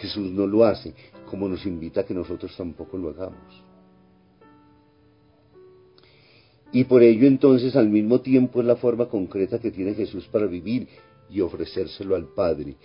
Jesús 0.00 0.30
no 0.30 0.46
lo 0.46 0.64
hace, 0.64 0.94
como 1.26 1.48
nos 1.48 1.64
invita 1.66 2.02
a 2.02 2.04
que 2.04 2.14
nosotros 2.14 2.54
tampoco 2.56 2.98
lo 2.98 3.10
hagamos. 3.10 3.62
Y 6.72 6.84
por 6.84 7.02
ello 7.02 7.26
entonces 7.26 7.76
al 7.76 7.88
mismo 7.88 8.20
tiempo 8.20 8.60
es 8.60 8.66
la 8.66 8.76
forma 8.76 9.06
concreta 9.06 9.58
que 9.58 9.70
tiene 9.70 9.94
Jesús 9.94 10.26
para 10.28 10.46
vivir 10.46 10.88
y 11.28 11.40
ofrecérselo 11.40 12.16
al 12.16 12.28
Padre. 12.28 12.76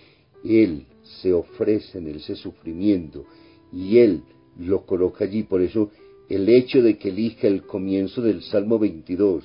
Él 0.44 0.86
se 1.20 1.32
ofrece 1.32 1.98
en 1.98 2.08
ese 2.08 2.36
sufrimiento 2.36 3.24
y 3.72 3.98
Él 3.98 4.22
lo 4.58 4.84
coloca 4.86 5.24
allí. 5.24 5.42
Por 5.42 5.62
eso 5.62 5.90
el 6.28 6.48
hecho 6.48 6.82
de 6.82 6.98
que 6.98 7.08
elija 7.08 7.46
el 7.46 7.62
comienzo 7.62 8.22
del 8.22 8.42
Salmo 8.42 8.78
22, 8.78 9.44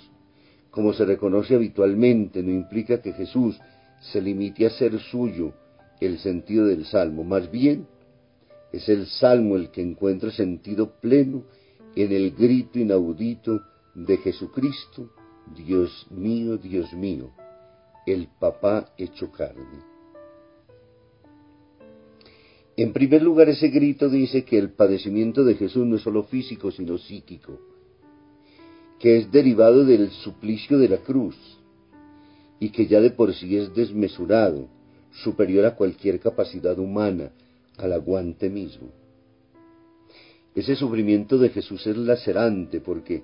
como 0.72 0.94
se 0.94 1.06
reconoce 1.06 1.56
habitualmente, 1.56 2.44
no 2.44 2.52
implica 2.52 3.02
que 3.02 3.14
Jesús 3.14 3.60
se 4.02 4.22
limite 4.22 4.66
a 4.66 4.72
ser 4.72 5.00
suyo 5.00 5.54
el 6.02 6.20
sentido 6.20 6.66
del 6.66 6.86
Salmo. 6.86 7.24
Más 7.24 7.50
bien, 7.52 7.88
es 8.72 8.90
el 8.90 9.06
Salmo 9.06 9.56
el 9.56 9.70
que 9.70 9.82
encuentra 9.82 10.32
sentido 10.32 11.00
pleno 11.00 11.44
en 11.96 12.12
el 12.12 12.32
grito 12.32 12.80
inaudito 12.80 13.62
de 13.94 14.18
Jesucristo, 14.18 15.12
Dios 15.56 16.08
mío, 16.10 16.58
Dios 16.58 16.92
mío 16.94 17.32
el 18.06 18.28
papá 18.40 18.90
hecho 18.98 19.32
carne. 19.32 19.93
En 22.76 22.92
primer 22.92 23.22
lugar, 23.22 23.50
ese 23.50 23.68
grito 23.68 24.10
dice 24.10 24.44
que 24.44 24.58
el 24.58 24.72
padecimiento 24.72 25.44
de 25.44 25.56
Jesús 25.56 25.86
no 25.86 25.98
es 25.98 26.02
solo 26.02 26.24
físico, 26.24 26.72
sino 26.72 26.98
psíquico, 26.98 27.60
que 29.00 29.18
es 29.18 29.32
derivado 29.32 29.86
del 29.86 30.10
suplicio 30.10 30.80
de 30.80 30.90
la 30.90 30.98
cruz 30.98 31.36
y 32.60 32.70
que 32.70 32.88
ya 32.88 33.00
de 33.00 33.12
por 33.12 33.34
sí 33.36 33.58
es 33.58 33.74
desmesurado, 33.76 34.68
superior 35.12 35.66
a 35.66 35.76
cualquier 35.76 36.20
capacidad 36.20 36.80
humana, 36.80 37.32
al 37.78 37.94
aguante 37.94 38.50
mismo. 38.50 38.90
Ese 40.56 40.76
sufrimiento 40.76 41.38
de 41.38 41.50
Jesús 41.50 41.86
es 41.86 41.98
lacerante 41.98 42.80
porque 42.80 43.24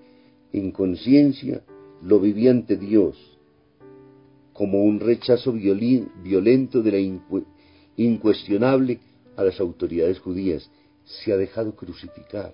en 0.53 0.71
conciencia 0.71 1.63
lo 2.03 2.19
vivía 2.19 2.51
ante 2.51 2.77
Dios 2.77 3.17
como 4.53 4.83
un 4.83 4.99
rechazo 4.99 5.53
violento 5.53 6.81
de 6.81 6.91
la 6.91 6.99
incuestionable 7.95 8.99
a 9.39 9.43
las 9.43 9.59
autoridades 9.59 10.19
judías. 10.19 10.69
Se 11.03 11.31
ha 11.31 11.37
dejado 11.37 11.75
crucificar. 11.75 12.53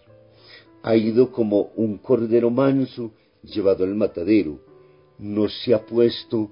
Ha 0.84 0.96
ido 0.96 1.32
como 1.32 1.72
un 1.76 1.98
cordero 1.98 2.50
manso 2.50 3.12
llevado 3.44 3.84
al 3.84 3.96
matadero. 3.96 4.60
No 5.18 5.50
se 5.50 5.74
ha 5.74 5.86
puesto 5.86 6.52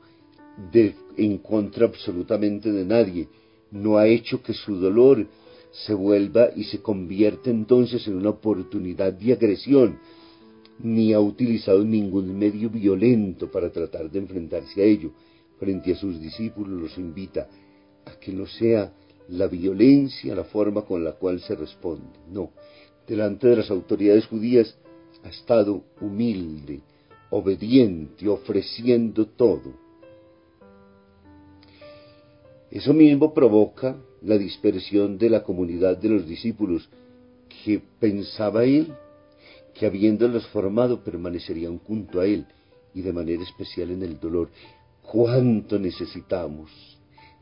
en 1.17 1.37
contra 1.37 1.85
absolutamente 1.85 2.71
de 2.71 2.85
nadie. 2.85 3.27
No 3.71 3.97
ha 3.97 4.07
hecho 4.07 4.41
que 4.41 4.53
su 4.53 4.77
dolor 4.77 5.27
se 5.71 5.93
vuelva 5.93 6.49
y 6.55 6.63
se 6.65 6.81
convierta 6.81 7.49
entonces 7.49 8.07
en 8.07 8.15
una 8.15 8.29
oportunidad 8.29 9.13
de 9.13 9.33
agresión, 9.33 9.97
ni 10.79 11.13
ha 11.13 11.19
utilizado 11.19 11.83
ningún 11.83 12.37
medio 12.37 12.69
violento 12.69 13.51
para 13.51 13.71
tratar 13.71 14.09
de 14.09 14.19
enfrentarse 14.19 14.81
a 14.81 14.85
ello 14.85 15.11
frente 15.59 15.93
a 15.93 15.95
sus 15.95 16.19
discípulos 16.19 16.81
los 16.81 16.97
invita 16.97 17.47
a 18.05 18.19
que 18.19 18.33
no 18.33 18.45
sea 18.45 18.93
la 19.33 19.47
violencia 19.47 20.35
la 20.35 20.43
forma 20.43 20.83
con 20.83 21.03
la 21.03 21.13
cual 21.13 21.39
se 21.39 21.55
responde. 21.55 22.19
No, 22.31 22.51
delante 23.07 23.47
de 23.47 23.57
las 23.57 23.71
autoridades 23.71 24.27
judías 24.27 24.77
ha 25.23 25.29
estado 25.29 25.83
humilde, 26.01 26.81
obediente, 27.29 28.27
ofreciendo 28.27 29.27
todo. 29.27 29.73
Eso 32.69 32.93
mismo 32.93 33.33
provoca 33.33 33.97
la 34.21 34.37
dispersión 34.37 35.17
de 35.17 35.29
la 35.29 35.43
comunidad 35.43 35.97
de 35.97 36.09
los 36.09 36.27
discípulos, 36.27 36.89
que 37.63 37.81
pensaba 37.99 38.63
él 38.63 38.93
que 39.73 39.87
habiéndolos 39.87 40.45
formado 40.47 41.03
permanecerían 41.03 41.79
junto 41.79 42.19
a 42.19 42.27
él 42.27 42.45
y 42.93 43.01
de 43.01 43.13
manera 43.13 43.41
especial 43.41 43.89
en 43.89 44.03
el 44.03 44.19
dolor 44.19 44.49
cuánto 45.01 45.79
necesitamos 45.79 46.69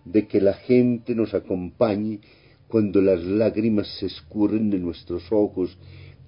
de 0.05 0.27
que 0.27 0.41
la 0.41 0.53
gente 0.53 1.15
nos 1.15 1.33
acompañe 1.33 2.19
cuando 2.67 3.01
las 3.01 3.23
lágrimas 3.23 3.87
se 3.99 4.05
escurren 4.05 4.69
de 4.69 4.79
nuestros 4.79 5.23
ojos, 5.31 5.77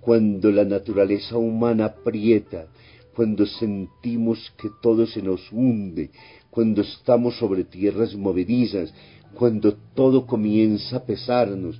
cuando 0.02 0.52
la 0.52 0.66
naturaleza 0.66 1.38
humana 1.38 1.86
aprieta, 1.86 2.68
cuando 3.16 3.46
sentimos 3.46 4.54
que 4.58 4.70
todo 4.82 5.06
se 5.08 5.22
nos 5.22 5.52
hunde, 5.52 6.12
cuando 6.50 6.82
estamos 6.82 7.38
sobre 7.38 7.64
tierras 7.64 8.16
movedizas, 8.16 8.94
cuando 9.34 9.76
todo 9.96 10.26
comienza 10.26 10.98
a 10.98 11.04
pesarnos, 11.06 11.80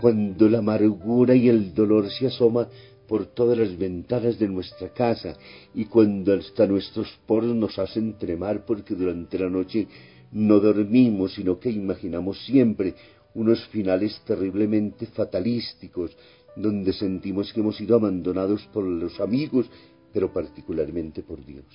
cuando 0.00 0.48
la 0.48 0.58
amargura 0.58 1.34
y 1.34 1.48
el 1.48 1.74
dolor 1.74 2.10
se 2.10 2.28
asoma 2.28 2.68
por 3.08 3.26
todas 3.26 3.58
las 3.58 3.76
ventanas 3.76 4.38
de 4.38 4.48
nuestra 4.48 4.92
casa 4.92 5.36
y 5.74 5.84
cuando 5.86 6.34
hasta 6.34 6.66
nuestros 6.66 7.08
poros 7.26 7.54
nos 7.54 7.78
hacen 7.78 8.18
tremar 8.18 8.64
porque 8.64 8.94
durante 8.94 9.38
la 9.38 9.48
noche 9.48 9.86
no 10.32 10.60
dormimos, 10.60 11.34
sino 11.34 11.58
que 11.58 11.70
imaginamos 11.70 12.44
siempre 12.44 12.94
unos 13.34 13.66
finales 13.68 14.20
terriblemente 14.24 15.06
fatalísticos, 15.06 16.16
donde 16.56 16.92
sentimos 16.92 17.52
que 17.52 17.60
hemos 17.60 17.76
sido 17.76 17.96
abandonados 17.96 18.66
por 18.72 18.84
los 18.84 19.20
amigos, 19.20 19.70
pero 20.12 20.32
particularmente 20.32 21.22
por 21.22 21.44
Dios. 21.44 21.66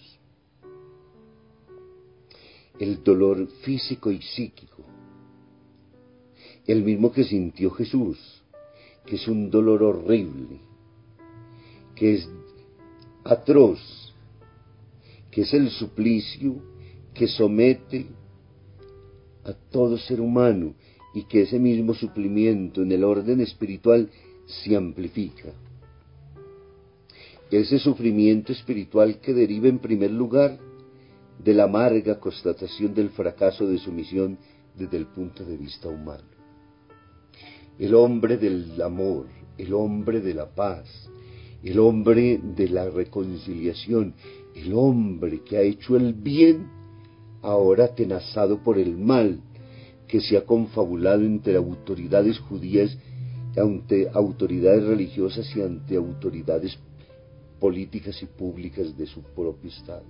El 2.79 3.03
dolor 3.03 3.47
físico 3.63 4.09
y 4.09 4.21
psíquico, 4.21 4.83
el 6.65 6.83
mismo 6.83 7.11
que 7.11 7.23
sintió 7.23 7.69
Jesús, 7.71 8.17
que 9.05 9.15
es 9.15 9.27
un 9.27 9.51
dolor 9.51 9.83
horrible, 9.83 10.59
que 11.95 12.15
es 12.15 12.29
atroz, 13.23 13.79
que 15.29 15.41
es 15.41 15.53
el 15.53 15.69
suplicio 15.69 16.55
que 17.13 17.27
somete 17.27 18.07
a 19.51 19.71
todo 19.71 19.97
ser 19.97 20.19
humano 20.19 20.73
y 21.13 21.23
que 21.23 21.43
ese 21.43 21.59
mismo 21.59 21.93
suplimiento 21.93 22.81
en 22.81 22.91
el 22.91 23.03
orden 23.03 23.41
espiritual 23.41 24.09
se 24.45 24.75
amplifica. 24.75 25.53
Ese 27.51 27.79
sufrimiento 27.79 28.53
espiritual 28.53 29.19
que 29.19 29.33
deriva 29.33 29.67
en 29.67 29.79
primer 29.79 30.11
lugar 30.11 30.57
de 31.43 31.53
la 31.53 31.63
amarga 31.63 32.19
constatación 32.19 32.93
del 32.93 33.09
fracaso 33.09 33.67
de 33.67 33.77
su 33.77 33.91
misión 33.91 34.37
desde 34.77 34.97
el 34.97 35.07
punto 35.07 35.43
de 35.43 35.57
vista 35.57 35.89
humano. 35.89 36.29
El 37.77 37.95
hombre 37.95 38.37
del 38.37 38.81
amor, 38.81 39.27
el 39.57 39.73
hombre 39.73 40.21
de 40.21 40.33
la 40.33 40.53
paz, 40.53 41.09
el 41.63 41.79
hombre 41.79 42.39
de 42.41 42.69
la 42.69 42.89
reconciliación, 42.89 44.13
el 44.55 44.73
hombre 44.73 45.41
que 45.41 45.57
ha 45.57 45.61
hecho 45.61 45.95
el 45.95 46.13
bien, 46.13 46.67
ahora 47.41 47.93
tenazado 47.95 48.63
por 48.63 48.77
el 48.77 48.97
mal, 48.97 49.39
que 50.07 50.19
se 50.19 50.37
ha 50.37 50.45
confabulado 50.45 51.23
entre 51.23 51.55
autoridades 51.55 52.39
judías, 52.39 52.97
ante 53.55 54.09
autoridades 54.13 54.83
religiosas 54.83 55.53
y 55.55 55.61
ante 55.61 55.95
autoridades 55.95 56.77
políticas 57.59 58.21
y 58.21 58.25
públicas 58.25 58.97
de 58.97 59.05
su 59.05 59.21
propio 59.21 59.69
Estado. 59.69 60.05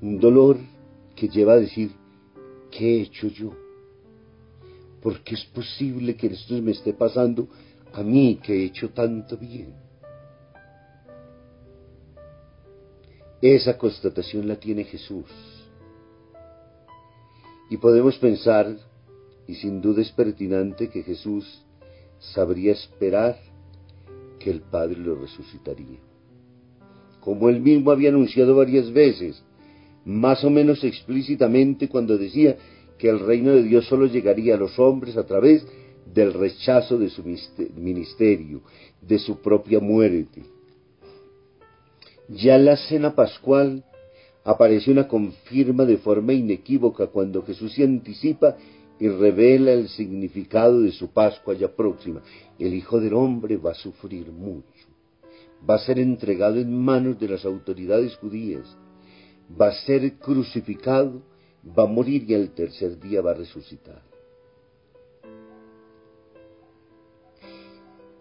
Un 0.00 0.18
dolor 0.18 0.58
que 1.14 1.28
lleva 1.28 1.54
a 1.54 1.60
decir, 1.60 1.90
¿qué 2.70 2.96
he 2.96 3.02
hecho 3.02 3.28
yo? 3.28 3.52
¿Por 5.02 5.22
qué 5.22 5.34
es 5.34 5.44
posible 5.46 6.16
que 6.16 6.28
esto 6.28 6.60
me 6.62 6.72
esté 6.72 6.92
pasando 6.92 7.48
a 7.92 8.02
mí 8.02 8.38
que 8.42 8.54
he 8.54 8.64
hecho 8.66 8.90
tanto 8.90 9.36
bien. 9.36 9.74
Esa 13.42 13.78
constatación 13.78 14.46
la 14.46 14.56
tiene 14.56 14.84
Jesús. 14.84 15.24
Y 17.70 17.76
podemos 17.78 18.18
pensar, 18.18 18.76
y 19.46 19.54
sin 19.54 19.80
duda 19.80 20.02
es 20.02 20.10
pertinente, 20.12 20.90
que 20.90 21.02
Jesús 21.02 21.64
sabría 22.18 22.72
esperar 22.72 23.38
que 24.38 24.50
el 24.50 24.60
Padre 24.60 24.96
lo 24.96 25.14
resucitaría. 25.14 25.98
como 27.20 27.50
él 27.50 27.60
mismo 27.60 27.90
había 27.90 28.08
anunciado 28.08 28.56
varias 28.56 28.90
veces, 28.90 29.42
más 30.06 30.42
o 30.42 30.48
menos 30.48 30.82
explícitamente 30.84 31.86
cuando 31.86 32.16
decía 32.16 32.56
que 32.96 33.10
el 33.10 33.20
reino 33.20 33.52
de 33.52 33.62
Dios 33.62 33.86
solo 33.86 34.06
llegaría 34.06 34.54
a 34.54 34.58
los 34.58 34.78
hombres 34.78 35.18
a 35.18 35.26
través 35.26 35.66
del 36.14 36.32
rechazo 36.32 36.98
de 36.98 37.10
su 37.10 37.22
ministerio, 37.76 38.62
de 39.02 39.18
su 39.18 39.40
propia 39.42 39.80
muerte. 39.80 40.42
Ya 42.30 42.58
la 42.58 42.76
cena 42.76 43.16
pascual 43.16 43.84
aparece 44.44 44.92
una 44.92 45.08
confirma 45.08 45.84
de 45.84 45.96
forma 45.96 46.32
inequívoca 46.32 47.08
cuando 47.08 47.42
Jesús 47.42 47.74
se 47.74 47.82
anticipa 47.82 48.56
y 49.00 49.08
revela 49.08 49.72
el 49.72 49.88
significado 49.88 50.80
de 50.80 50.92
su 50.92 51.12
Pascua 51.12 51.54
ya 51.54 51.74
próxima. 51.74 52.22
El 52.58 52.74
Hijo 52.74 53.00
del 53.00 53.14
Hombre 53.14 53.56
va 53.56 53.72
a 53.72 53.74
sufrir 53.74 54.30
mucho, 54.30 54.86
va 55.68 55.74
a 55.74 55.78
ser 55.80 55.98
entregado 55.98 56.60
en 56.60 56.72
manos 56.72 57.18
de 57.18 57.28
las 57.28 57.44
autoridades 57.44 58.14
judías, 58.16 58.76
va 59.60 59.68
a 59.68 59.74
ser 59.74 60.18
crucificado, 60.18 61.22
va 61.76 61.82
a 61.82 61.88
morir 61.88 62.30
y 62.30 62.34
al 62.34 62.50
tercer 62.50 63.00
día 63.00 63.22
va 63.22 63.32
a 63.32 63.34
resucitar. 63.34 64.02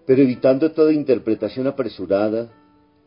Pero 0.08 0.24
evitando 0.24 0.72
toda 0.72 0.92
interpretación 0.92 1.68
apresurada 1.68 2.52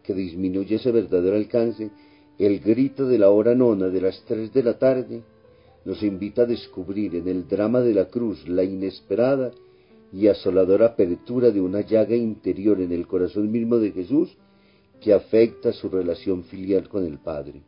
que 0.02 0.14
disminuye 0.14 0.76
ese 0.76 0.90
verdadero 0.90 1.36
alcance, 1.36 1.90
el 2.38 2.60
grito 2.60 3.06
de 3.06 3.18
la 3.18 3.30
hora 3.30 3.54
nona 3.54 3.88
de 3.88 4.00
las 4.00 4.22
tres 4.26 4.52
de 4.52 4.62
la 4.62 4.78
tarde 4.78 5.22
nos 5.84 6.02
invita 6.02 6.42
a 6.42 6.46
descubrir 6.46 7.14
en 7.16 7.28
el 7.28 7.48
drama 7.48 7.80
de 7.80 7.94
la 7.94 8.06
cruz 8.06 8.46
la 8.48 8.62
inesperada 8.62 9.50
y 10.12 10.28
asoladora 10.28 10.86
apertura 10.86 11.50
de 11.50 11.60
una 11.60 11.80
llaga 11.80 12.14
interior 12.14 12.80
en 12.80 12.92
el 12.92 13.06
corazón 13.06 13.50
mismo 13.50 13.78
de 13.78 13.92
Jesús 13.92 14.36
que 15.00 15.12
afecta 15.12 15.72
su 15.72 15.88
relación 15.88 16.44
filial 16.44 16.88
con 16.88 17.04
el 17.04 17.18
Padre. 17.18 17.62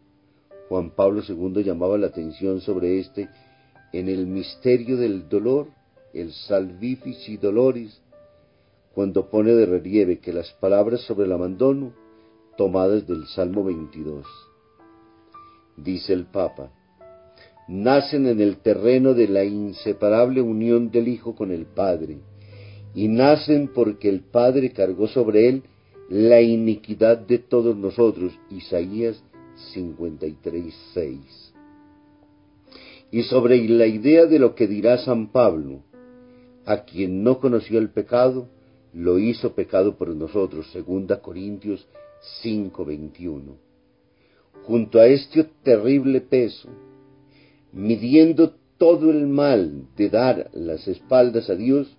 Juan 0.68 0.90
Pablo 0.90 1.22
II 1.26 1.62
llamaba 1.62 1.98
la 1.98 2.06
atención 2.08 2.60
sobre 2.60 3.00
este 3.00 3.28
en 3.92 4.08
el 4.08 4.26
misterio 4.26 4.96
del 4.96 5.28
dolor, 5.28 5.68
el 6.12 6.32
salvifici 6.32 7.36
doloris, 7.36 8.00
cuando 8.94 9.28
pone 9.28 9.52
de 9.52 9.66
relieve 9.66 10.18
que 10.18 10.32
las 10.32 10.52
palabras 10.54 11.00
sobre 11.02 11.26
el 11.26 11.32
abandono, 11.32 11.92
tomadas 12.56 13.06
del 13.06 13.26
Salmo 13.26 13.64
22. 13.64 14.26
Dice 15.76 16.12
el 16.12 16.26
Papa, 16.26 16.70
nacen 17.68 18.26
en 18.26 18.40
el 18.40 18.58
terreno 18.58 19.14
de 19.14 19.28
la 19.28 19.44
inseparable 19.44 20.40
unión 20.40 20.90
del 20.90 21.08
Hijo 21.08 21.34
con 21.34 21.50
el 21.50 21.66
Padre, 21.66 22.18
y 22.94 23.08
nacen 23.08 23.68
porque 23.74 24.08
el 24.08 24.20
Padre 24.20 24.72
cargó 24.72 25.08
sobre 25.08 25.48
él 25.48 25.62
la 26.08 26.40
iniquidad 26.40 27.18
de 27.18 27.38
todos 27.38 27.76
nosotros. 27.76 28.32
Isaías 28.50 29.22
53.6. 29.74 31.18
Y 33.10 33.22
sobre 33.24 33.68
la 33.68 33.86
idea 33.86 34.26
de 34.26 34.38
lo 34.38 34.54
que 34.54 34.66
dirá 34.66 34.98
San 34.98 35.28
Pablo, 35.32 35.82
a 36.66 36.84
quien 36.84 37.22
no 37.22 37.40
conoció 37.40 37.78
el 37.78 37.90
pecado, 37.90 38.48
lo 38.92 39.18
hizo 39.18 39.54
pecado 39.54 39.96
por 39.96 40.08
nosotros, 40.08 40.70
segunda 40.72 41.20
Corintios 41.20 41.86
5:21. 42.42 43.56
Junto 44.64 44.98
a 44.98 45.06
este 45.06 45.44
terrible 45.62 46.20
peso, 46.20 46.68
midiendo 47.72 48.54
todo 48.78 49.10
el 49.10 49.26
mal 49.26 49.86
de 49.96 50.08
dar 50.10 50.50
las 50.52 50.88
espaldas 50.88 51.50
a 51.50 51.54
Dios, 51.54 51.96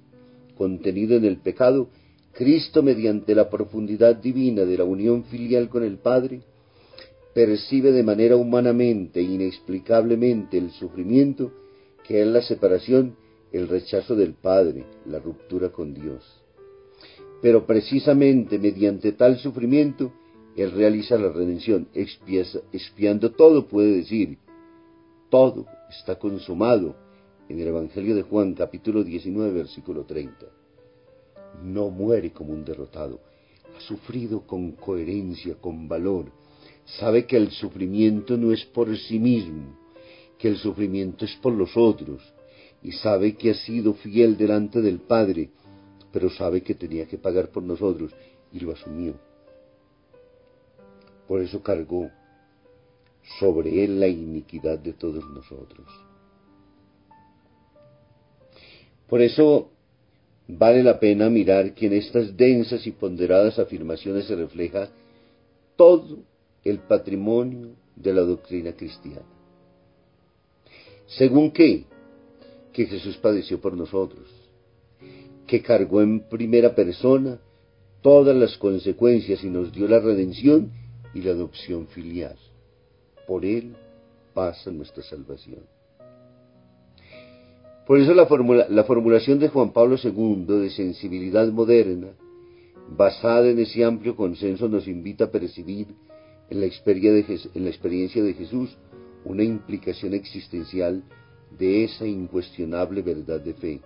contenido 0.58 1.16
en 1.16 1.26
el 1.26 1.38
pecado, 1.38 1.90
Cristo, 2.34 2.84
mediante 2.84 3.34
la 3.34 3.50
profundidad 3.50 4.16
divina 4.16 4.66
de 4.66 4.78
la 4.78 4.84
unión 4.84 5.24
filial 5.26 5.70
con 5.70 5.84
el 5.84 5.98
Padre, 5.98 6.42
percibe 7.34 7.92
de 7.92 8.04
manera 8.04 8.36
humanamente 8.36 9.20
e 9.20 9.24
inexplicablemente 9.24 10.58
el 10.58 10.72
sufrimiento 10.72 11.52
que 12.08 12.22
es 12.22 12.28
la 12.28 12.42
separación, 12.42 13.16
el 13.52 13.68
rechazo 13.68 14.16
del 14.16 14.34
Padre, 14.34 14.84
la 15.06 15.20
ruptura 15.20 15.70
con 15.70 15.94
Dios. 15.94 16.45
Pero 17.42 17.66
precisamente 17.66 18.58
mediante 18.60 19.12
tal 19.12 19.38
sufrimiento, 19.38 20.12
Él 20.56 20.72
realiza 20.72 21.18
la 21.18 21.32
redención, 21.32 21.88
expiando 21.94 23.32
todo, 23.32 23.68
puede 23.68 23.98
decir, 23.98 24.38
todo 25.30 25.66
está 25.90 26.18
consumado 26.18 26.96
en 27.50 27.60
el 27.60 27.68
Evangelio 27.68 28.16
de 28.16 28.24
Juan 28.24 28.54
capítulo 28.54 29.04
19 29.04 29.52
versículo 29.52 30.06
30. 30.06 30.46
No 31.64 31.90
muere 31.90 32.32
como 32.32 32.54
un 32.54 32.66
derrotado, 32.66 33.20
ha 33.76 33.82
sufrido 33.82 34.42
con 34.48 34.72
coherencia, 34.74 35.56
con 35.56 35.88
valor, 35.88 36.32
sabe 37.00 37.26
que 37.26 37.38
el 37.38 37.52
sufrimiento 37.52 38.38
no 38.38 38.52
es 38.52 38.64
por 38.66 38.96
sí 38.98 39.20
mismo, 39.20 39.78
que 40.38 40.48
el 40.48 40.58
sufrimiento 40.58 41.26
es 41.26 41.36
por 41.36 41.54
los 41.54 41.76
otros, 41.76 42.22
y 42.84 42.92
sabe 42.92 43.36
que 43.36 43.52
ha 43.52 43.56
sido 43.56 43.94
fiel 43.96 44.38
delante 44.38 44.82
del 44.82 45.00
Padre, 45.00 45.50
pero 46.16 46.30
sabe 46.30 46.64
que 46.64 46.76
tenía 46.76 47.06
que 47.06 47.18
pagar 47.18 47.50
por 47.50 47.62
nosotros 47.62 48.10
y 48.54 48.62
lo 48.62 48.72
asumió. 48.72 49.16
Por 51.28 51.42
eso 51.42 51.62
cargó 51.62 52.10
sobre 53.38 53.84
él 53.84 54.00
la 54.00 54.08
iniquidad 54.08 54.80
de 54.80 54.94
todos 54.94 55.30
nosotros. 55.30 55.86
Por 59.10 59.22
eso 59.22 59.72
vale 60.48 60.84
la 60.84 61.02
pena 61.02 61.30
mirar 61.30 61.74
que 61.74 61.88
en 61.88 61.94
estas 61.96 62.38
densas 62.38 62.88
y 62.88 62.94
ponderadas 62.94 63.60
afirmaciones 63.60 64.24
se 64.24 64.38
refleja 64.38 64.88
todo 65.76 66.20
el 66.64 66.80
patrimonio 66.80 67.76
de 67.94 68.14
la 68.14 68.22
doctrina 68.22 68.72
cristiana. 68.72 69.26
¿Según 71.08 71.52
qué? 71.52 71.84
Que 72.72 72.86
Jesús 72.86 73.18
padeció 73.18 73.60
por 73.60 73.76
nosotros, 73.76 74.30
que 75.56 75.62
cargó 75.62 76.02
en 76.02 76.20
primera 76.28 76.76
persona 76.76 77.40
todas 78.02 78.36
las 78.36 78.58
consecuencias 78.58 79.42
y 79.42 79.48
nos 79.48 79.72
dio 79.72 79.88
la 79.88 80.00
redención 80.00 80.70
y 81.14 81.22
la 81.22 81.32
adopción 81.32 81.88
filial. 81.88 82.36
Por 83.26 83.46
Él 83.46 83.74
pasa 84.34 84.70
nuestra 84.70 85.02
salvación. 85.02 85.62
Por 87.88 88.02
eso 88.02 88.14
la, 88.14 88.28
la 88.68 88.84
formulación 88.84 89.40
de 89.40 89.48
Juan 89.48 89.72
Pablo 89.72 89.96
II 90.04 90.46
de 90.46 90.70
sensibilidad 90.72 91.48
moderna, 91.48 92.10
basada 92.90 93.48
en 93.48 93.60
ese 93.60 93.86
amplio 93.86 94.18
consenso, 94.18 94.68
nos 94.68 94.90
invita 94.90 95.26
a 95.26 95.32
percibir 95.32 95.88
en 96.50 96.60
la, 96.60 96.66
experiencia 96.66 98.22
de 98.22 98.34
Jesús 98.34 98.76
una 99.24 99.44
implicación 99.44 100.16
existencial 100.16 101.02
de 101.58 101.86
esa 101.86 102.06
incuestionable 102.06 103.02
verdad 103.02 103.40
de 103.40 103.54
fe. 103.54 103.82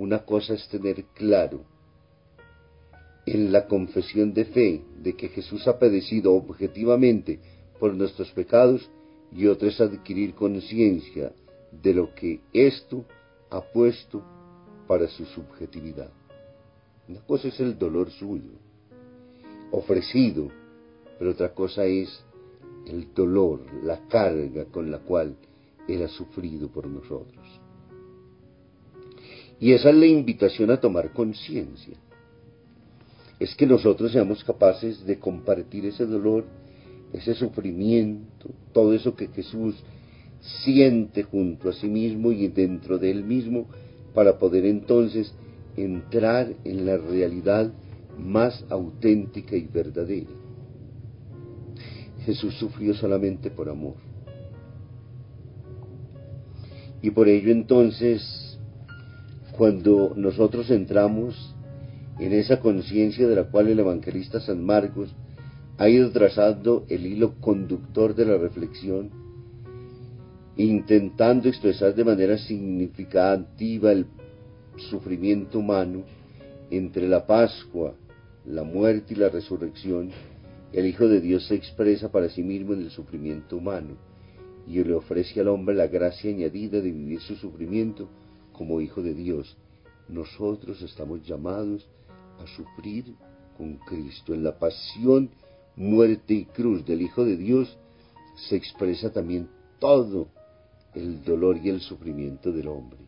Una 0.00 0.24
cosa 0.24 0.54
es 0.54 0.66
tener 0.70 1.04
claro 1.12 1.60
en 3.26 3.52
la 3.52 3.66
confesión 3.66 4.32
de 4.32 4.46
fe 4.46 4.82
de 4.96 5.14
que 5.14 5.28
Jesús 5.28 5.68
ha 5.68 5.78
padecido 5.78 6.32
objetivamente 6.32 7.38
por 7.78 7.92
nuestros 7.92 8.30
pecados 8.30 8.88
y 9.30 9.46
otra 9.46 9.68
es 9.68 9.78
adquirir 9.78 10.32
conciencia 10.32 11.34
de 11.70 11.92
lo 11.92 12.14
que 12.14 12.40
esto 12.54 13.04
ha 13.50 13.60
puesto 13.60 14.22
para 14.88 15.06
su 15.06 15.26
subjetividad. 15.26 16.10
Una 17.06 17.20
cosa 17.20 17.48
es 17.48 17.60
el 17.60 17.78
dolor 17.78 18.10
suyo, 18.10 18.52
ofrecido 19.70 20.48
pero 21.18 21.32
otra 21.32 21.52
cosa 21.52 21.84
es 21.84 22.24
el 22.86 23.12
dolor, 23.12 23.66
la 23.84 24.08
carga 24.08 24.64
con 24.64 24.90
la 24.90 25.00
cual 25.00 25.36
Él 25.86 26.02
ha 26.02 26.08
sufrido 26.08 26.68
por 26.68 26.86
nosotros. 26.86 27.39
Y 29.60 29.72
esa 29.72 29.90
es 29.90 29.96
la 29.96 30.06
invitación 30.06 30.70
a 30.70 30.80
tomar 30.80 31.12
conciencia. 31.12 31.94
Es 33.38 33.54
que 33.54 33.66
nosotros 33.66 34.12
seamos 34.12 34.42
capaces 34.42 35.04
de 35.04 35.18
compartir 35.18 35.84
ese 35.84 36.06
dolor, 36.06 36.46
ese 37.12 37.34
sufrimiento, 37.34 38.50
todo 38.72 38.94
eso 38.94 39.14
que 39.14 39.28
Jesús 39.28 39.76
siente 40.64 41.22
junto 41.24 41.68
a 41.68 41.74
sí 41.74 41.86
mismo 41.86 42.32
y 42.32 42.48
dentro 42.48 42.98
de 42.98 43.10
él 43.10 43.22
mismo, 43.24 43.66
para 44.14 44.38
poder 44.38 44.64
entonces 44.64 45.34
entrar 45.76 46.52
en 46.64 46.86
la 46.86 46.96
realidad 46.96 47.70
más 48.18 48.64
auténtica 48.70 49.56
y 49.56 49.66
verdadera. 49.66 50.30
Jesús 52.24 52.54
sufrió 52.54 52.94
solamente 52.94 53.50
por 53.50 53.68
amor. 53.68 53.94
Y 57.02 57.10
por 57.10 57.28
ello 57.28 57.50
entonces, 57.50 58.49
cuando 59.60 60.14
nosotros 60.16 60.70
entramos 60.70 61.54
en 62.18 62.32
esa 62.32 62.60
conciencia 62.60 63.28
de 63.28 63.36
la 63.36 63.50
cual 63.50 63.68
el 63.68 63.78
evangelista 63.78 64.40
San 64.40 64.64
Marcos 64.64 65.14
ha 65.76 65.86
ido 65.86 66.10
trazando 66.12 66.86
el 66.88 67.04
hilo 67.04 67.34
conductor 67.42 68.14
de 68.14 68.24
la 68.24 68.38
reflexión, 68.38 69.10
intentando 70.56 71.50
expresar 71.50 71.94
de 71.94 72.04
manera 72.04 72.38
significativa 72.38 73.92
el 73.92 74.06
sufrimiento 74.88 75.58
humano 75.58 76.04
entre 76.70 77.06
la 77.06 77.26
Pascua, 77.26 77.92
la 78.46 78.62
muerte 78.62 79.12
y 79.12 79.16
la 79.18 79.28
resurrección, 79.28 80.08
el 80.72 80.86
Hijo 80.86 81.06
de 81.06 81.20
Dios 81.20 81.46
se 81.48 81.54
expresa 81.54 82.10
para 82.10 82.30
sí 82.30 82.42
mismo 82.42 82.72
en 82.72 82.80
el 82.80 82.90
sufrimiento 82.90 83.58
humano 83.58 83.98
y 84.66 84.82
le 84.82 84.94
ofrece 84.94 85.38
al 85.38 85.48
hombre 85.48 85.74
la 85.74 85.86
gracia 85.86 86.30
añadida 86.30 86.80
de 86.80 86.90
vivir 86.90 87.20
su 87.20 87.36
sufrimiento 87.36 88.08
como 88.60 88.82
Hijo 88.82 89.02
de 89.02 89.14
Dios. 89.14 89.56
Nosotros 90.06 90.82
estamos 90.82 91.26
llamados 91.26 91.88
a 92.38 92.46
sufrir 92.46 93.06
con 93.56 93.76
Cristo. 93.76 94.34
En 94.34 94.44
la 94.44 94.58
pasión, 94.58 95.30
muerte 95.76 96.34
y 96.34 96.44
cruz 96.44 96.84
del 96.84 97.00
Hijo 97.00 97.24
de 97.24 97.38
Dios 97.38 97.78
se 98.50 98.56
expresa 98.56 99.10
también 99.10 99.48
todo 99.78 100.28
el 100.94 101.24
dolor 101.24 101.56
y 101.56 101.70
el 101.70 101.80
sufrimiento 101.80 102.52
del 102.52 102.68
hombre. 102.68 102.98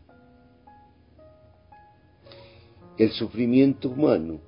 El 2.97 3.11
sufrimiento 3.11 3.91
humano 3.91 4.41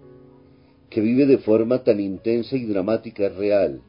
que 0.89 1.03
vive 1.03 1.27
de 1.27 1.37
forma 1.37 1.85
tan 1.85 2.01
intensa 2.01 2.57
y 2.57 2.65
dramática 2.65 3.27
es 3.27 3.37
real, 3.37 3.83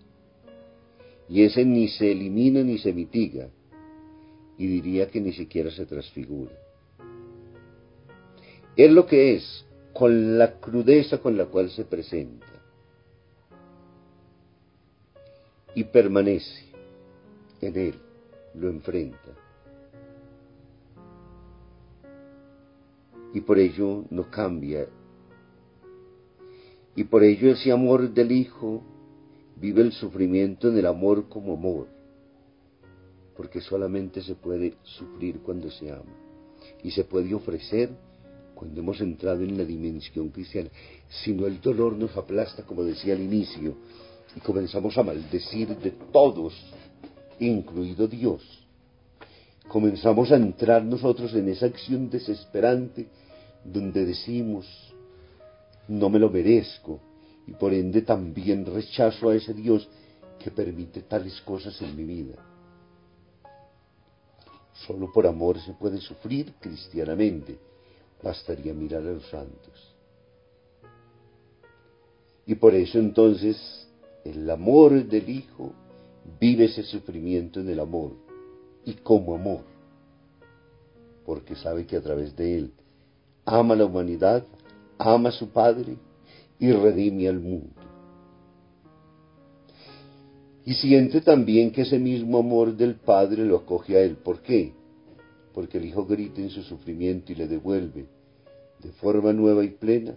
y 1.29 1.43
ese 1.43 1.63
ni 1.63 1.87
se 1.87 2.11
elimina 2.11 2.61
ni 2.61 2.77
se 2.77 2.91
mitiga, 2.91 3.47
y 4.57 4.67
diría 4.67 5.09
que 5.09 5.21
ni 5.21 5.31
siquiera 5.31 5.71
se 5.71 5.85
transfigura. 5.85 6.64
Es 8.75 8.91
lo 8.91 9.05
que 9.05 9.35
es, 9.35 9.65
con 9.93 10.37
la 10.37 10.59
crudeza 10.59 11.19
con 11.19 11.37
la 11.37 11.45
cual 11.45 11.69
se 11.69 11.85
presenta, 11.85 12.45
y 15.73 15.83
permanece 15.83 16.65
en 17.61 17.77
él, 17.77 17.95
lo 18.53 18.69
enfrenta. 18.69 19.31
Y 23.33 23.41
por 23.41 23.59
ello 23.59 24.05
no 24.09 24.29
cambia 24.31 24.87
y 26.95 27.03
por 27.03 27.23
ello 27.23 27.51
ese 27.51 27.71
amor 27.71 28.09
del 28.09 28.31
Hijo 28.31 28.81
vive 29.57 29.81
el 29.81 29.91
sufrimiento 29.91 30.69
en 30.69 30.77
el 30.77 30.85
amor 30.85 31.27
como 31.27 31.53
amor, 31.53 31.87
porque 33.35 33.59
solamente 33.59 34.21
se 34.21 34.35
puede 34.35 34.75
sufrir 34.83 35.39
cuando 35.39 35.69
se 35.69 35.91
ama 35.91 36.15
y 36.81 36.91
se 36.91 37.03
puede 37.03 37.33
ofrecer 37.33 37.89
cuando 38.55 38.79
hemos 38.79 38.99
entrado 39.01 39.43
en 39.43 39.57
la 39.57 39.65
dimensión 39.65 40.29
cristiana. 40.29 40.69
Si 41.09 41.33
no 41.33 41.45
el 41.45 41.61
dolor 41.61 41.95
nos 41.95 42.15
aplasta, 42.17 42.63
como 42.63 42.83
decía 42.83 43.13
al 43.13 43.21
inicio, 43.21 43.75
y 44.35 44.39
comenzamos 44.39 44.97
a 44.97 45.03
maldecir 45.03 45.77
de 45.77 45.91
todos, 46.11 46.53
incluido 47.39 48.07
Dios. 48.07 48.41
Comenzamos 49.67 50.31
a 50.31 50.35
entrar 50.35 50.83
nosotros 50.83 51.33
en 51.33 51.49
esa 51.49 51.65
acción 51.65 52.09
desesperante 52.09 53.07
donde 53.63 54.05
decimos, 54.05 54.65
no 55.87 56.09
me 56.09 56.19
lo 56.19 56.29
merezco 56.29 56.99
y 57.47 57.51
por 57.51 57.73
ende 57.73 58.01
también 58.01 58.65
rechazo 58.65 59.29
a 59.29 59.35
ese 59.35 59.53
Dios 59.53 59.87
que 60.39 60.51
permite 60.51 61.01
tales 61.01 61.41
cosas 61.41 61.79
en 61.81 61.95
mi 61.95 62.03
vida. 62.03 62.35
Solo 64.85 65.11
por 65.11 65.25
amor 65.25 65.59
se 65.59 65.73
puede 65.73 65.99
sufrir 65.99 66.53
cristianamente. 66.59 67.57
Bastaría 68.25 68.73
mirar 68.73 69.03
a 69.03 69.11
los 69.11 69.29
santos. 69.29 69.95
Y 72.47 72.55
por 72.55 72.73
eso 72.73 72.97
entonces 72.97 73.87
el 74.23 74.49
amor 74.49 75.05
del 75.05 75.29
Hijo 75.29 75.73
vive 76.39 76.65
ese 76.65 76.81
sufrimiento 76.81 77.59
en 77.59 77.69
el 77.69 77.79
amor 77.79 78.13
y 78.83 78.93
como 78.93 79.35
amor, 79.35 79.61
porque 81.23 81.55
sabe 81.55 81.85
que 81.85 81.97
a 81.97 82.01
través 82.01 82.35
de 82.35 82.57
él 82.57 82.73
ama 83.45 83.75
la 83.75 83.85
humanidad 83.85 84.43
ama 84.97 85.29
a 85.29 85.31
su 85.31 85.49
Padre 85.49 85.95
y 86.57 86.71
redime 86.71 87.27
al 87.27 87.39
mundo. 87.39 87.79
Y 90.65 90.73
siente 90.73 91.21
también 91.21 91.69
que 91.69 91.83
ese 91.83 91.99
mismo 91.99 92.39
amor 92.39 92.75
del 92.75 92.95
Padre 92.95 93.45
lo 93.45 93.57
acoge 93.57 93.97
a 93.97 94.01
él. 94.01 94.15
¿Por 94.15 94.41
qué? 94.41 94.73
Porque 95.53 95.77
el 95.77 95.85
Hijo 95.85 96.07
grita 96.07 96.41
en 96.41 96.49
su 96.49 96.63
sufrimiento 96.63 97.31
y 97.31 97.35
le 97.35 97.47
devuelve 97.47 98.14
de 98.81 98.91
forma 98.93 99.33
nueva 99.33 99.63
y 99.63 99.69
plena 99.69 100.15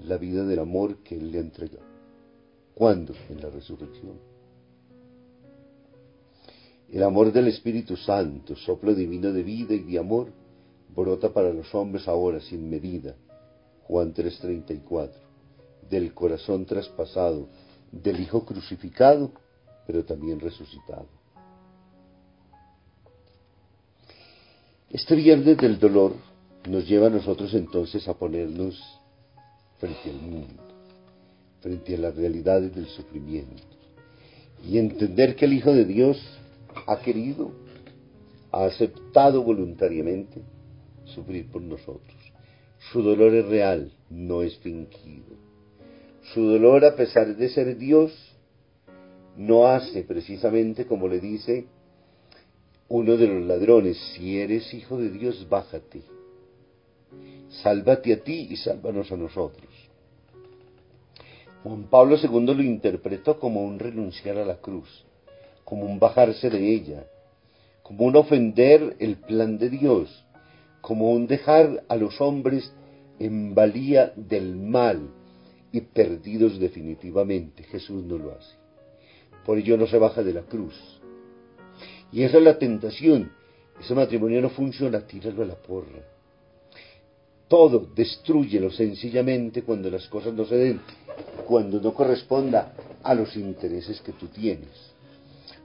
la 0.00 0.16
vida 0.16 0.44
del 0.44 0.58
amor 0.60 0.98
que 0.98 1.16
él 1.16 1.30
le 1.30 1.38
ha 1.38 1.42
entregado. 1.42 1.86
¿Cuándo? 2.74 3.14
En 3.28 3.40
la 3.40 3.50
resurrección. 3.50 4.18
El 6.90 7.02
amor 7.02 7.32
del 7.32 7.48
Espíritu 7.48 7.96
Santo, 7.96 8.56
soplo 8.56 8.94
divino 8.94 9.32
de 9.32 9.42
vida 9.42 9.74
y 9.74 9.80
de 9.80 9.98
amor, 9.98 10.32
brota 10.94 11.32
para 11.32 11.52
los 11.52 11.74
hombres 11.74 12.08
ahora 12.08 12.40
sin 12.40 12.70
medida 12.70 13.14
Juan 13.88 14.12
3:34, 14.12 15.10
del 15.88 16.12
corazón 16.12 16.66
traspasado, 16.66 17.48
del 17.90 18.20
Hijo 18.20 18.44
crucificado, 18.44 19.32
pero 19.86 20.04
también 20.04 20.38
resucitado. 20.38 21.06
Este 24.90 25.14
viernes 25.14 25.56
del 25.56 25.78
dolor 25.78 26.12
nos 26.68 26.86
lleva 26.86 27.06
a 27.06 27.10
nosotros 27.10 27.54
entonces 27.54 28.06
a 28.08 28.14
ponernos 28.14 28.78
frente 29.78 30.10
al 30.10 30.16
mundo, 30.16 30.62
frente 31.60 31.94
a 31.94 31.98
las 31.98 32.16
realidades 32.16 32.74
del 32.74 32.86
sufrimiento, 32.86 33.62
y 34.66 34.78
entender 34.78 35.36
que 35.36 35.44
el 35.44 35.54
Hijo 35.54 35.72
de 35.72 35.84
Dios 35.84 36.18
ha 36.86 36.98
querido, 37.00 37.52
ha 38.52 38.64
aceptado 38.64 39.42
voluntariamente 39.42 40.42
sufrir 41.04 41.50
por 41.50 41.62
nosotros. 41.62 42.16
Su 42.92 43.02
dolor 43.02 43.34
es 43.34 43.46
real, 43.46 43.92
no 44.10 44.42
es 44.42 44.56
fingido. 44.58 45.36
Su 46.34 46.42
dolor, 46.42 46.84
a 46.84 46.96
pesar 46.96 47.36
de 47.36 47.48
ser 47.48 47.76
Dios, 47.76 48.12
no 49.36 49.68
hace 49.68 50.02
precisamente 50.02 50.86
como 50.86 51.08
le 51.08 51.20
dice 51.20 51.66
uno 52.88 53.16
de 53.16 53.26
los 53.26 53.46
ladrones, 53.46 53.98
si 54.14 54.38
eres 54.38 54.72
hijo 54.72 54.98
de 54.98 55.10
Dios, 55.10 55.46
bájate. 55.48 56.02
Sálvate 57.62 58.12
a 58.12 58.22
ti 58.22 58.48
y 58.50 58.56
sálvanos 58.56 59.10
a 59.10 59.16
nosotros. 59.16 59.68
Juan 61.62 61.84
Pablo 61.84 62.16
II 62.16 62.54
lo 62.54 62.62
interpretó 62.62 63.38
como 63.38 63.62
un 63.62 63.78
renunciar 63.78 64.38
a 64.38 64.44
la 64.44 64.56
cruz, 64.56 65.04
como 65.64 65.86
un 65.86 65.98
bajarse 65.98 66.50
de 66.50 66.72
ella, 66.72 67.06
como 67.82 68.04
un 68.04 68.16
ofender 68.16 68.96
el 69.00 69.16
plan 69.16 69.58
de 69.58 69.70
Dios, 69.70 70.24
como 70.80 71.10
un 71.10 71.26
dejar 71.26 71.84
a 71.88 71.96
los 71.96 72.20
hombres 72.20 72.72
en 73.18 73.54
valía 73.54 74.12
del 74.14 74.56
mal 74.56 75.10
y 75.72 75.80
perdidos 75.80 76.58
definitivamente. 76.58 77.64
Jesús 77.64 78.04
no 78.04 78.18
lo 78.18 78.32
hace. 78.32 78.54
Por 79.44 79.58
ello 79.58 79.76
no 79.76 79.86
se 79.86 79.98
baja 79.98 80.22
de 80.22 80.34
la 80.34 80.42
cruz. 80.42 80.74
Y 82.12 82.22
esa 82.22 82.38
es 82.38 82.44
la 82.44 82.58
tentación. 82.58 83.32
Ese 83.80 83.94
matrimonio 83.94 84.40
no 84.40 84.50
funciona, 84.50 85.06
tíralo 85.06 85.42
a 85.42 85.46
la 85.46 85.54
porra. 85.56 86.17
Todo, 87.48 87.88
destruyelo 87.94 88.70
sencillamente 88.70 89.62
cuando 89.62 89.90
las 89.90 90.06
cosas 90.08 90.34
no 90.34 90.44
se 90.44 90.56
den, 90.56 90.80
cuando 91.46 91.80
no 91.80 91.94
corresponda 91.94 92.74
a 93.02 93.14
los 93.14 93.34
intereses 93.36 94.02
que 94.02 94.12
tú 94.12 94.26
tienes. 94.26 94.68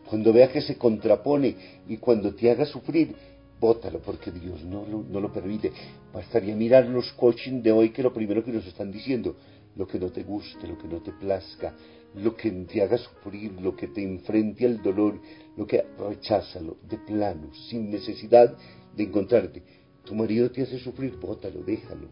Cuando 0.09 0.31
vea 0.31 0.51
que 0.51 0.61
se 0.61 0.77
contrapone 0.77 1.55
y 1.87 1.97
cuando 1.97 2.33
te 2.33 2.49
haga 2.49 2.65
sufrir, 2.65 3.13
bótalo 3.59 3.99
porque 3.99 4.31
Dios 4.31 4.63
no 4.63 4.85
lo, 4.85 5.33
permite. 5.33 5.71
Bastaría 6.13 6.55
mirar 6.55 6.85
los 6.85 7.11
coaching 7.13 7.61
de 7.61 7.71
hoy 7.71 7.89
que 7.89 8.03
lo 8.03 8.13
primero 8.13 8.43
que 8.43 8.51
nos 8.51 8.65
están 8.65 8.91
diciendo, 8.91 9.35
lo 9.75 9.85
que 9.85 9.99
no 9.99 10.09
te 10.09 10.23
guste, 10.23 10.67
lo 10.67 10.77
que 10.77 10.87
no 10.87 11.01
te 11.01 11.11
plazca, 11.11 11.75
lo 12.15 12.35
que 12.35 12.51
te 12.51 12.81
haga 12.81 12.97
sufrir, 12.97 13.53
lo 13.59 13.75
que 13.75 13.87
te 13.87 14.03
enfrente 14.03 14.65
al 14.65 14.81
dolor, 14.81 15.19
lo 15.57 15.65
que 15.65 15.83
recházalo 15.97 16.77
de 16.87 16.97
plano, 16.97 17.53
sin 17.69 17.89
necesidad 17.89 18.55
de 18.95 19.03
encontrarte. 19.03 19.82
Tu 20.05 20.15
marido 20.15 20.51
te 20.51 20.61
hace 20.61 20.79
sufrir, 20.79 21.15
bótalo, 21.17 21.63
déjalo. 21.63 22.07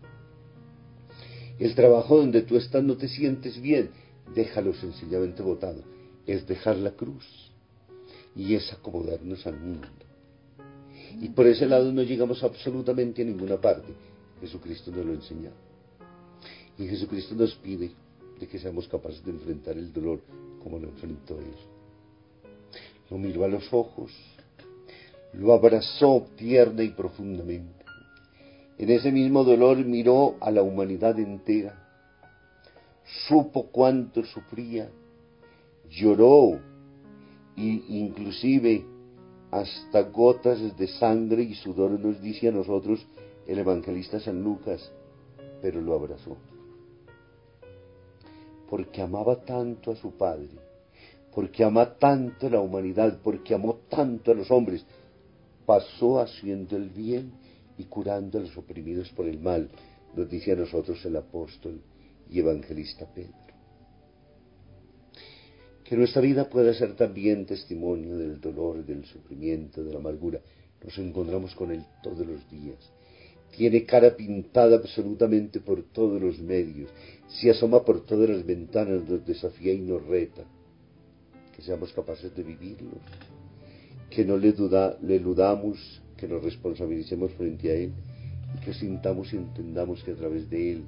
El 1.59 1.75
trabajo 1.75 2.17
donde 2.17 2.41
tú 2.41 2.57
estás 2.57 2.83
no 2.83 2.97
te 2.97 3.07
sientes 3.07 3.61
bien, 3.61 3.91
déjalo 4.33 4.73
sencillamente 4.73 5.43
botado. 5.43 5.83
Es 6.25 6.47
dejar 6.47 6.77
la 6.77 6.91
cruz 6.91 7.51
y 8.35 8.55
es 8.55 8.71
acomodarnos 8.71 9.45
al 9.45 9.59
mundo. 9.59 9.87
Y 11.19 11.29
por 11.29 11.45
ese 11.47 11.65
lado 11.65 11.91
no 11.91 12.03
llegamos 12.03 12.43
absolutamente 12.43 13.21
a 13.21 13.25
ninguna 13.25 13.59
parte. 13.59 13.93
Jesucristo 14.39 14.91
nos 14.91 15.05
lo 15.05 15.13
enseña. 15.13 15.51
Y 16.77 16.87
Jesucristo 16.87 17.35
nos 17.35 17.53
pide 17.55 17.91
de 18.39 18.47
que 18.47 18.57
seamos 18.57 18.87
capaces 18.87 19.23
de 19.23 19.31
enfrentar 19.31 19.77
el 19.77 19.91
dolor 19.91 20.19
como 20.63 20.79
lo 20.79 20.87
enfrentó 20.87 21.37
Él. 21.37 21.53
Lo 23.09 23.17
miró 23.17 23.43
a 23.43 23.49
los 23.49 23.71
ojos, 23.73 24.11
lo 25.33 25.53
abrazó 25.53 26.25
tierna 26.37 26.81
y 26.83 26.89
profundamente. 26.89 27.80
En 28.81 28.89
ese 28.89 29.11
mismo 29.11 29.43
dolor 29.43 29.77
miró 29.85 30.37
a 30.39 30.49
la 30.49 30.63
humanidad 30.63 31.19
entera, 31.19 31.87
supo 33.27 33.67
cuánto 33.67 34.23
sufría, 34.23 34.89
lloró 35.87 36.59
e 37.55 37.83
inclusive 37.89 38.83
hasta 39.51 40.01
gotas 40.01 40.75
de 40.75 40.87
sangre 40.87 41.43
y 41.43 41.53
sudor 41.53 41.91
nos 41.91 42.19
dice 42.23 42.47
a 42.47 42.51
nosotros 42.51 43.05
el 43.45 43.59
evangelista 43.59 44.19
San 44.19 44.41
Lucas, 44.43 44.91
pero 45.61 45.79
lo 45.79 45.93
abrazó. 45.93 46.35
porque 48.67 49.01
amaba 49.01 49.35
tanto 49.35 49.91
a 49.91 49.95
su 49.95 50.11
Padre, 50.11 50.49
porque 51.35 51.63
ama 51.63 51.99
tanto 51.99 52.47
a 52.47 52.49
la 52.49 52.61
humanidad, 52.61 53.19
porque 53.21 53.53
amó 53.53 53.79
tanto 53.89 54.31
a 54.31 54.33
los 54.33 54.49
hombres, 54.49 54.83
pasó 55.67 56.19
haciendo 56.19 56.77
el 56.77 56.89
bien 56.89 57.33
y 57.77 57.85
curando 57.85 58.37
a 58.37 58.41
los 58.41 58.57
oprimidos 58.57 59.09
por 59.09 59.27
el 59.27 59.39
mal, 59.39 59.69
nos 60.15 60.29
dice 60.29 60.51
a 60.51 60.55
nosotros 60.55 61.03
el 61.05 61.15
apóstol 61.15 61.81
y 62.29 62.39
evangelista 62.39 63.05
Pedro. 63.13 63.33
Que 65.83 65.97
nuestra 65.97 66.21
vida 66.21 66.49
pueda 66.49 66.73
ser 66.73 66.95
también 66.95 67.45
testimonio 67.45 68.17
del 68.17 68.39
dolor, 68.39 68.85
del 68.85 69.03
sufrimiento, 69.05 69.83
de 69.83 69.91
la 69.91 69.99
amargura. 69.99 70.39
Nos 70.81 70.97
encontramos 70.97 71.53
con 71.53 71.71
Él 71.71 71.83
todos 72.01 72.25
los 72.25 72.49
días. 72.49 72.77
Tiene 73.57 73.83
cara 73.83 74.15
pintada 74.15 74.77
absolutamente 74.77 75.59
por 75.59 75.83
todos 75.83 76.21
los 76.21 76.39
medios. 76.39 76.89
Se 77.27 77.49
asoma 77.49 77.83
por 77.83 78.05
todas 78.05 78.29
las 78.29 78.45
ventanas, 78.45 79.03
nos 79.03 79.25
desafía 79.25 79.73
y 79.73 79.81
nos 79.81 80.05
reta. 80.05 80.43
Que 81.53 81.61
seamos 81.61 81.91
capaces 81.91 82.33
de 82.35 82.43
vivirlo. 82.43 82.97
Que 84.09 84.23
no 84.23 84.37
le, 84.37 84.53
duda, 84.53 84.97
le 85.01 85.17
eludamos, 85.17 86.01
que 86.21 86.27
nos 86.27 86.43
responsabilicemos 86.43 87.31
frente 87.33 87.71
a 87.71 87.73
Él 87.73 87.91
y 88.55 88.63
que 88.63 88.75
sintamos 88.75 89.33
y 89.33 89.37
entendamos 89.37 90.03
que 90.03 90.11
a 90.11 90.15
través 90.15 90.47
de 90.51 90.73
Él, 90.73 90.83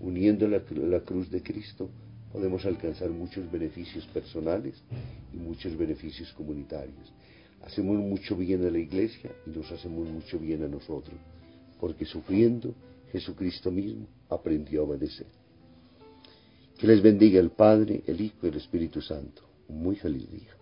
uniendo 0.00 0.48
la, 0.48 0.60
cruz 1.00 1.30
de 1.30 1.42
Cristo, 1.42 1.90
podemos 2.32 2.64
alcanzar 2.64 3.10
muchos 3.10 3.50
beneficios 3.52 4.06
personales 4.06 4.82
y 5.34 5.36
muchos 5.36 5.76
beneficios 5.76 6.32
comunitarios. 6.32 7.12
Hacemos 7.62 7.98
mucho 7.98 8.34
bien 8.36 8.64
a 8.64 8.70
la 8.70 8.78
iglesia 8.78 9.30
y 9.46 9.50
nos 9.50 9.70
hacemos 9.70 10.08
mucho 10.08 10.38
bien 10.38 10.64
a 10.64 10.68
nosotros, 10.68 11.16
porque 11.78 12.06
sufriendo 12.06 12.74
Jesucristo 13.12 13.70
mismo 13.70 14.06
aprendió 14.30 14.80
a 14.80 14.84
obedecer. 14.84 15.26
Que 16.78 16.86
les 16.86 17.02
bendiga 17.02 17.38
el 17.38 17.50
Padre, 17.50 18.02
el 18.06 18.18
Hijo 18.18 18.46
y 18.46 18.48
el 18.48 18.56
Espíritu 18.56 19.02
Santo. 19.02 19.42
Un 19.68 19.82
muy 19.82 19.96
feliz 19.96 20.30
día. 20.30 20.59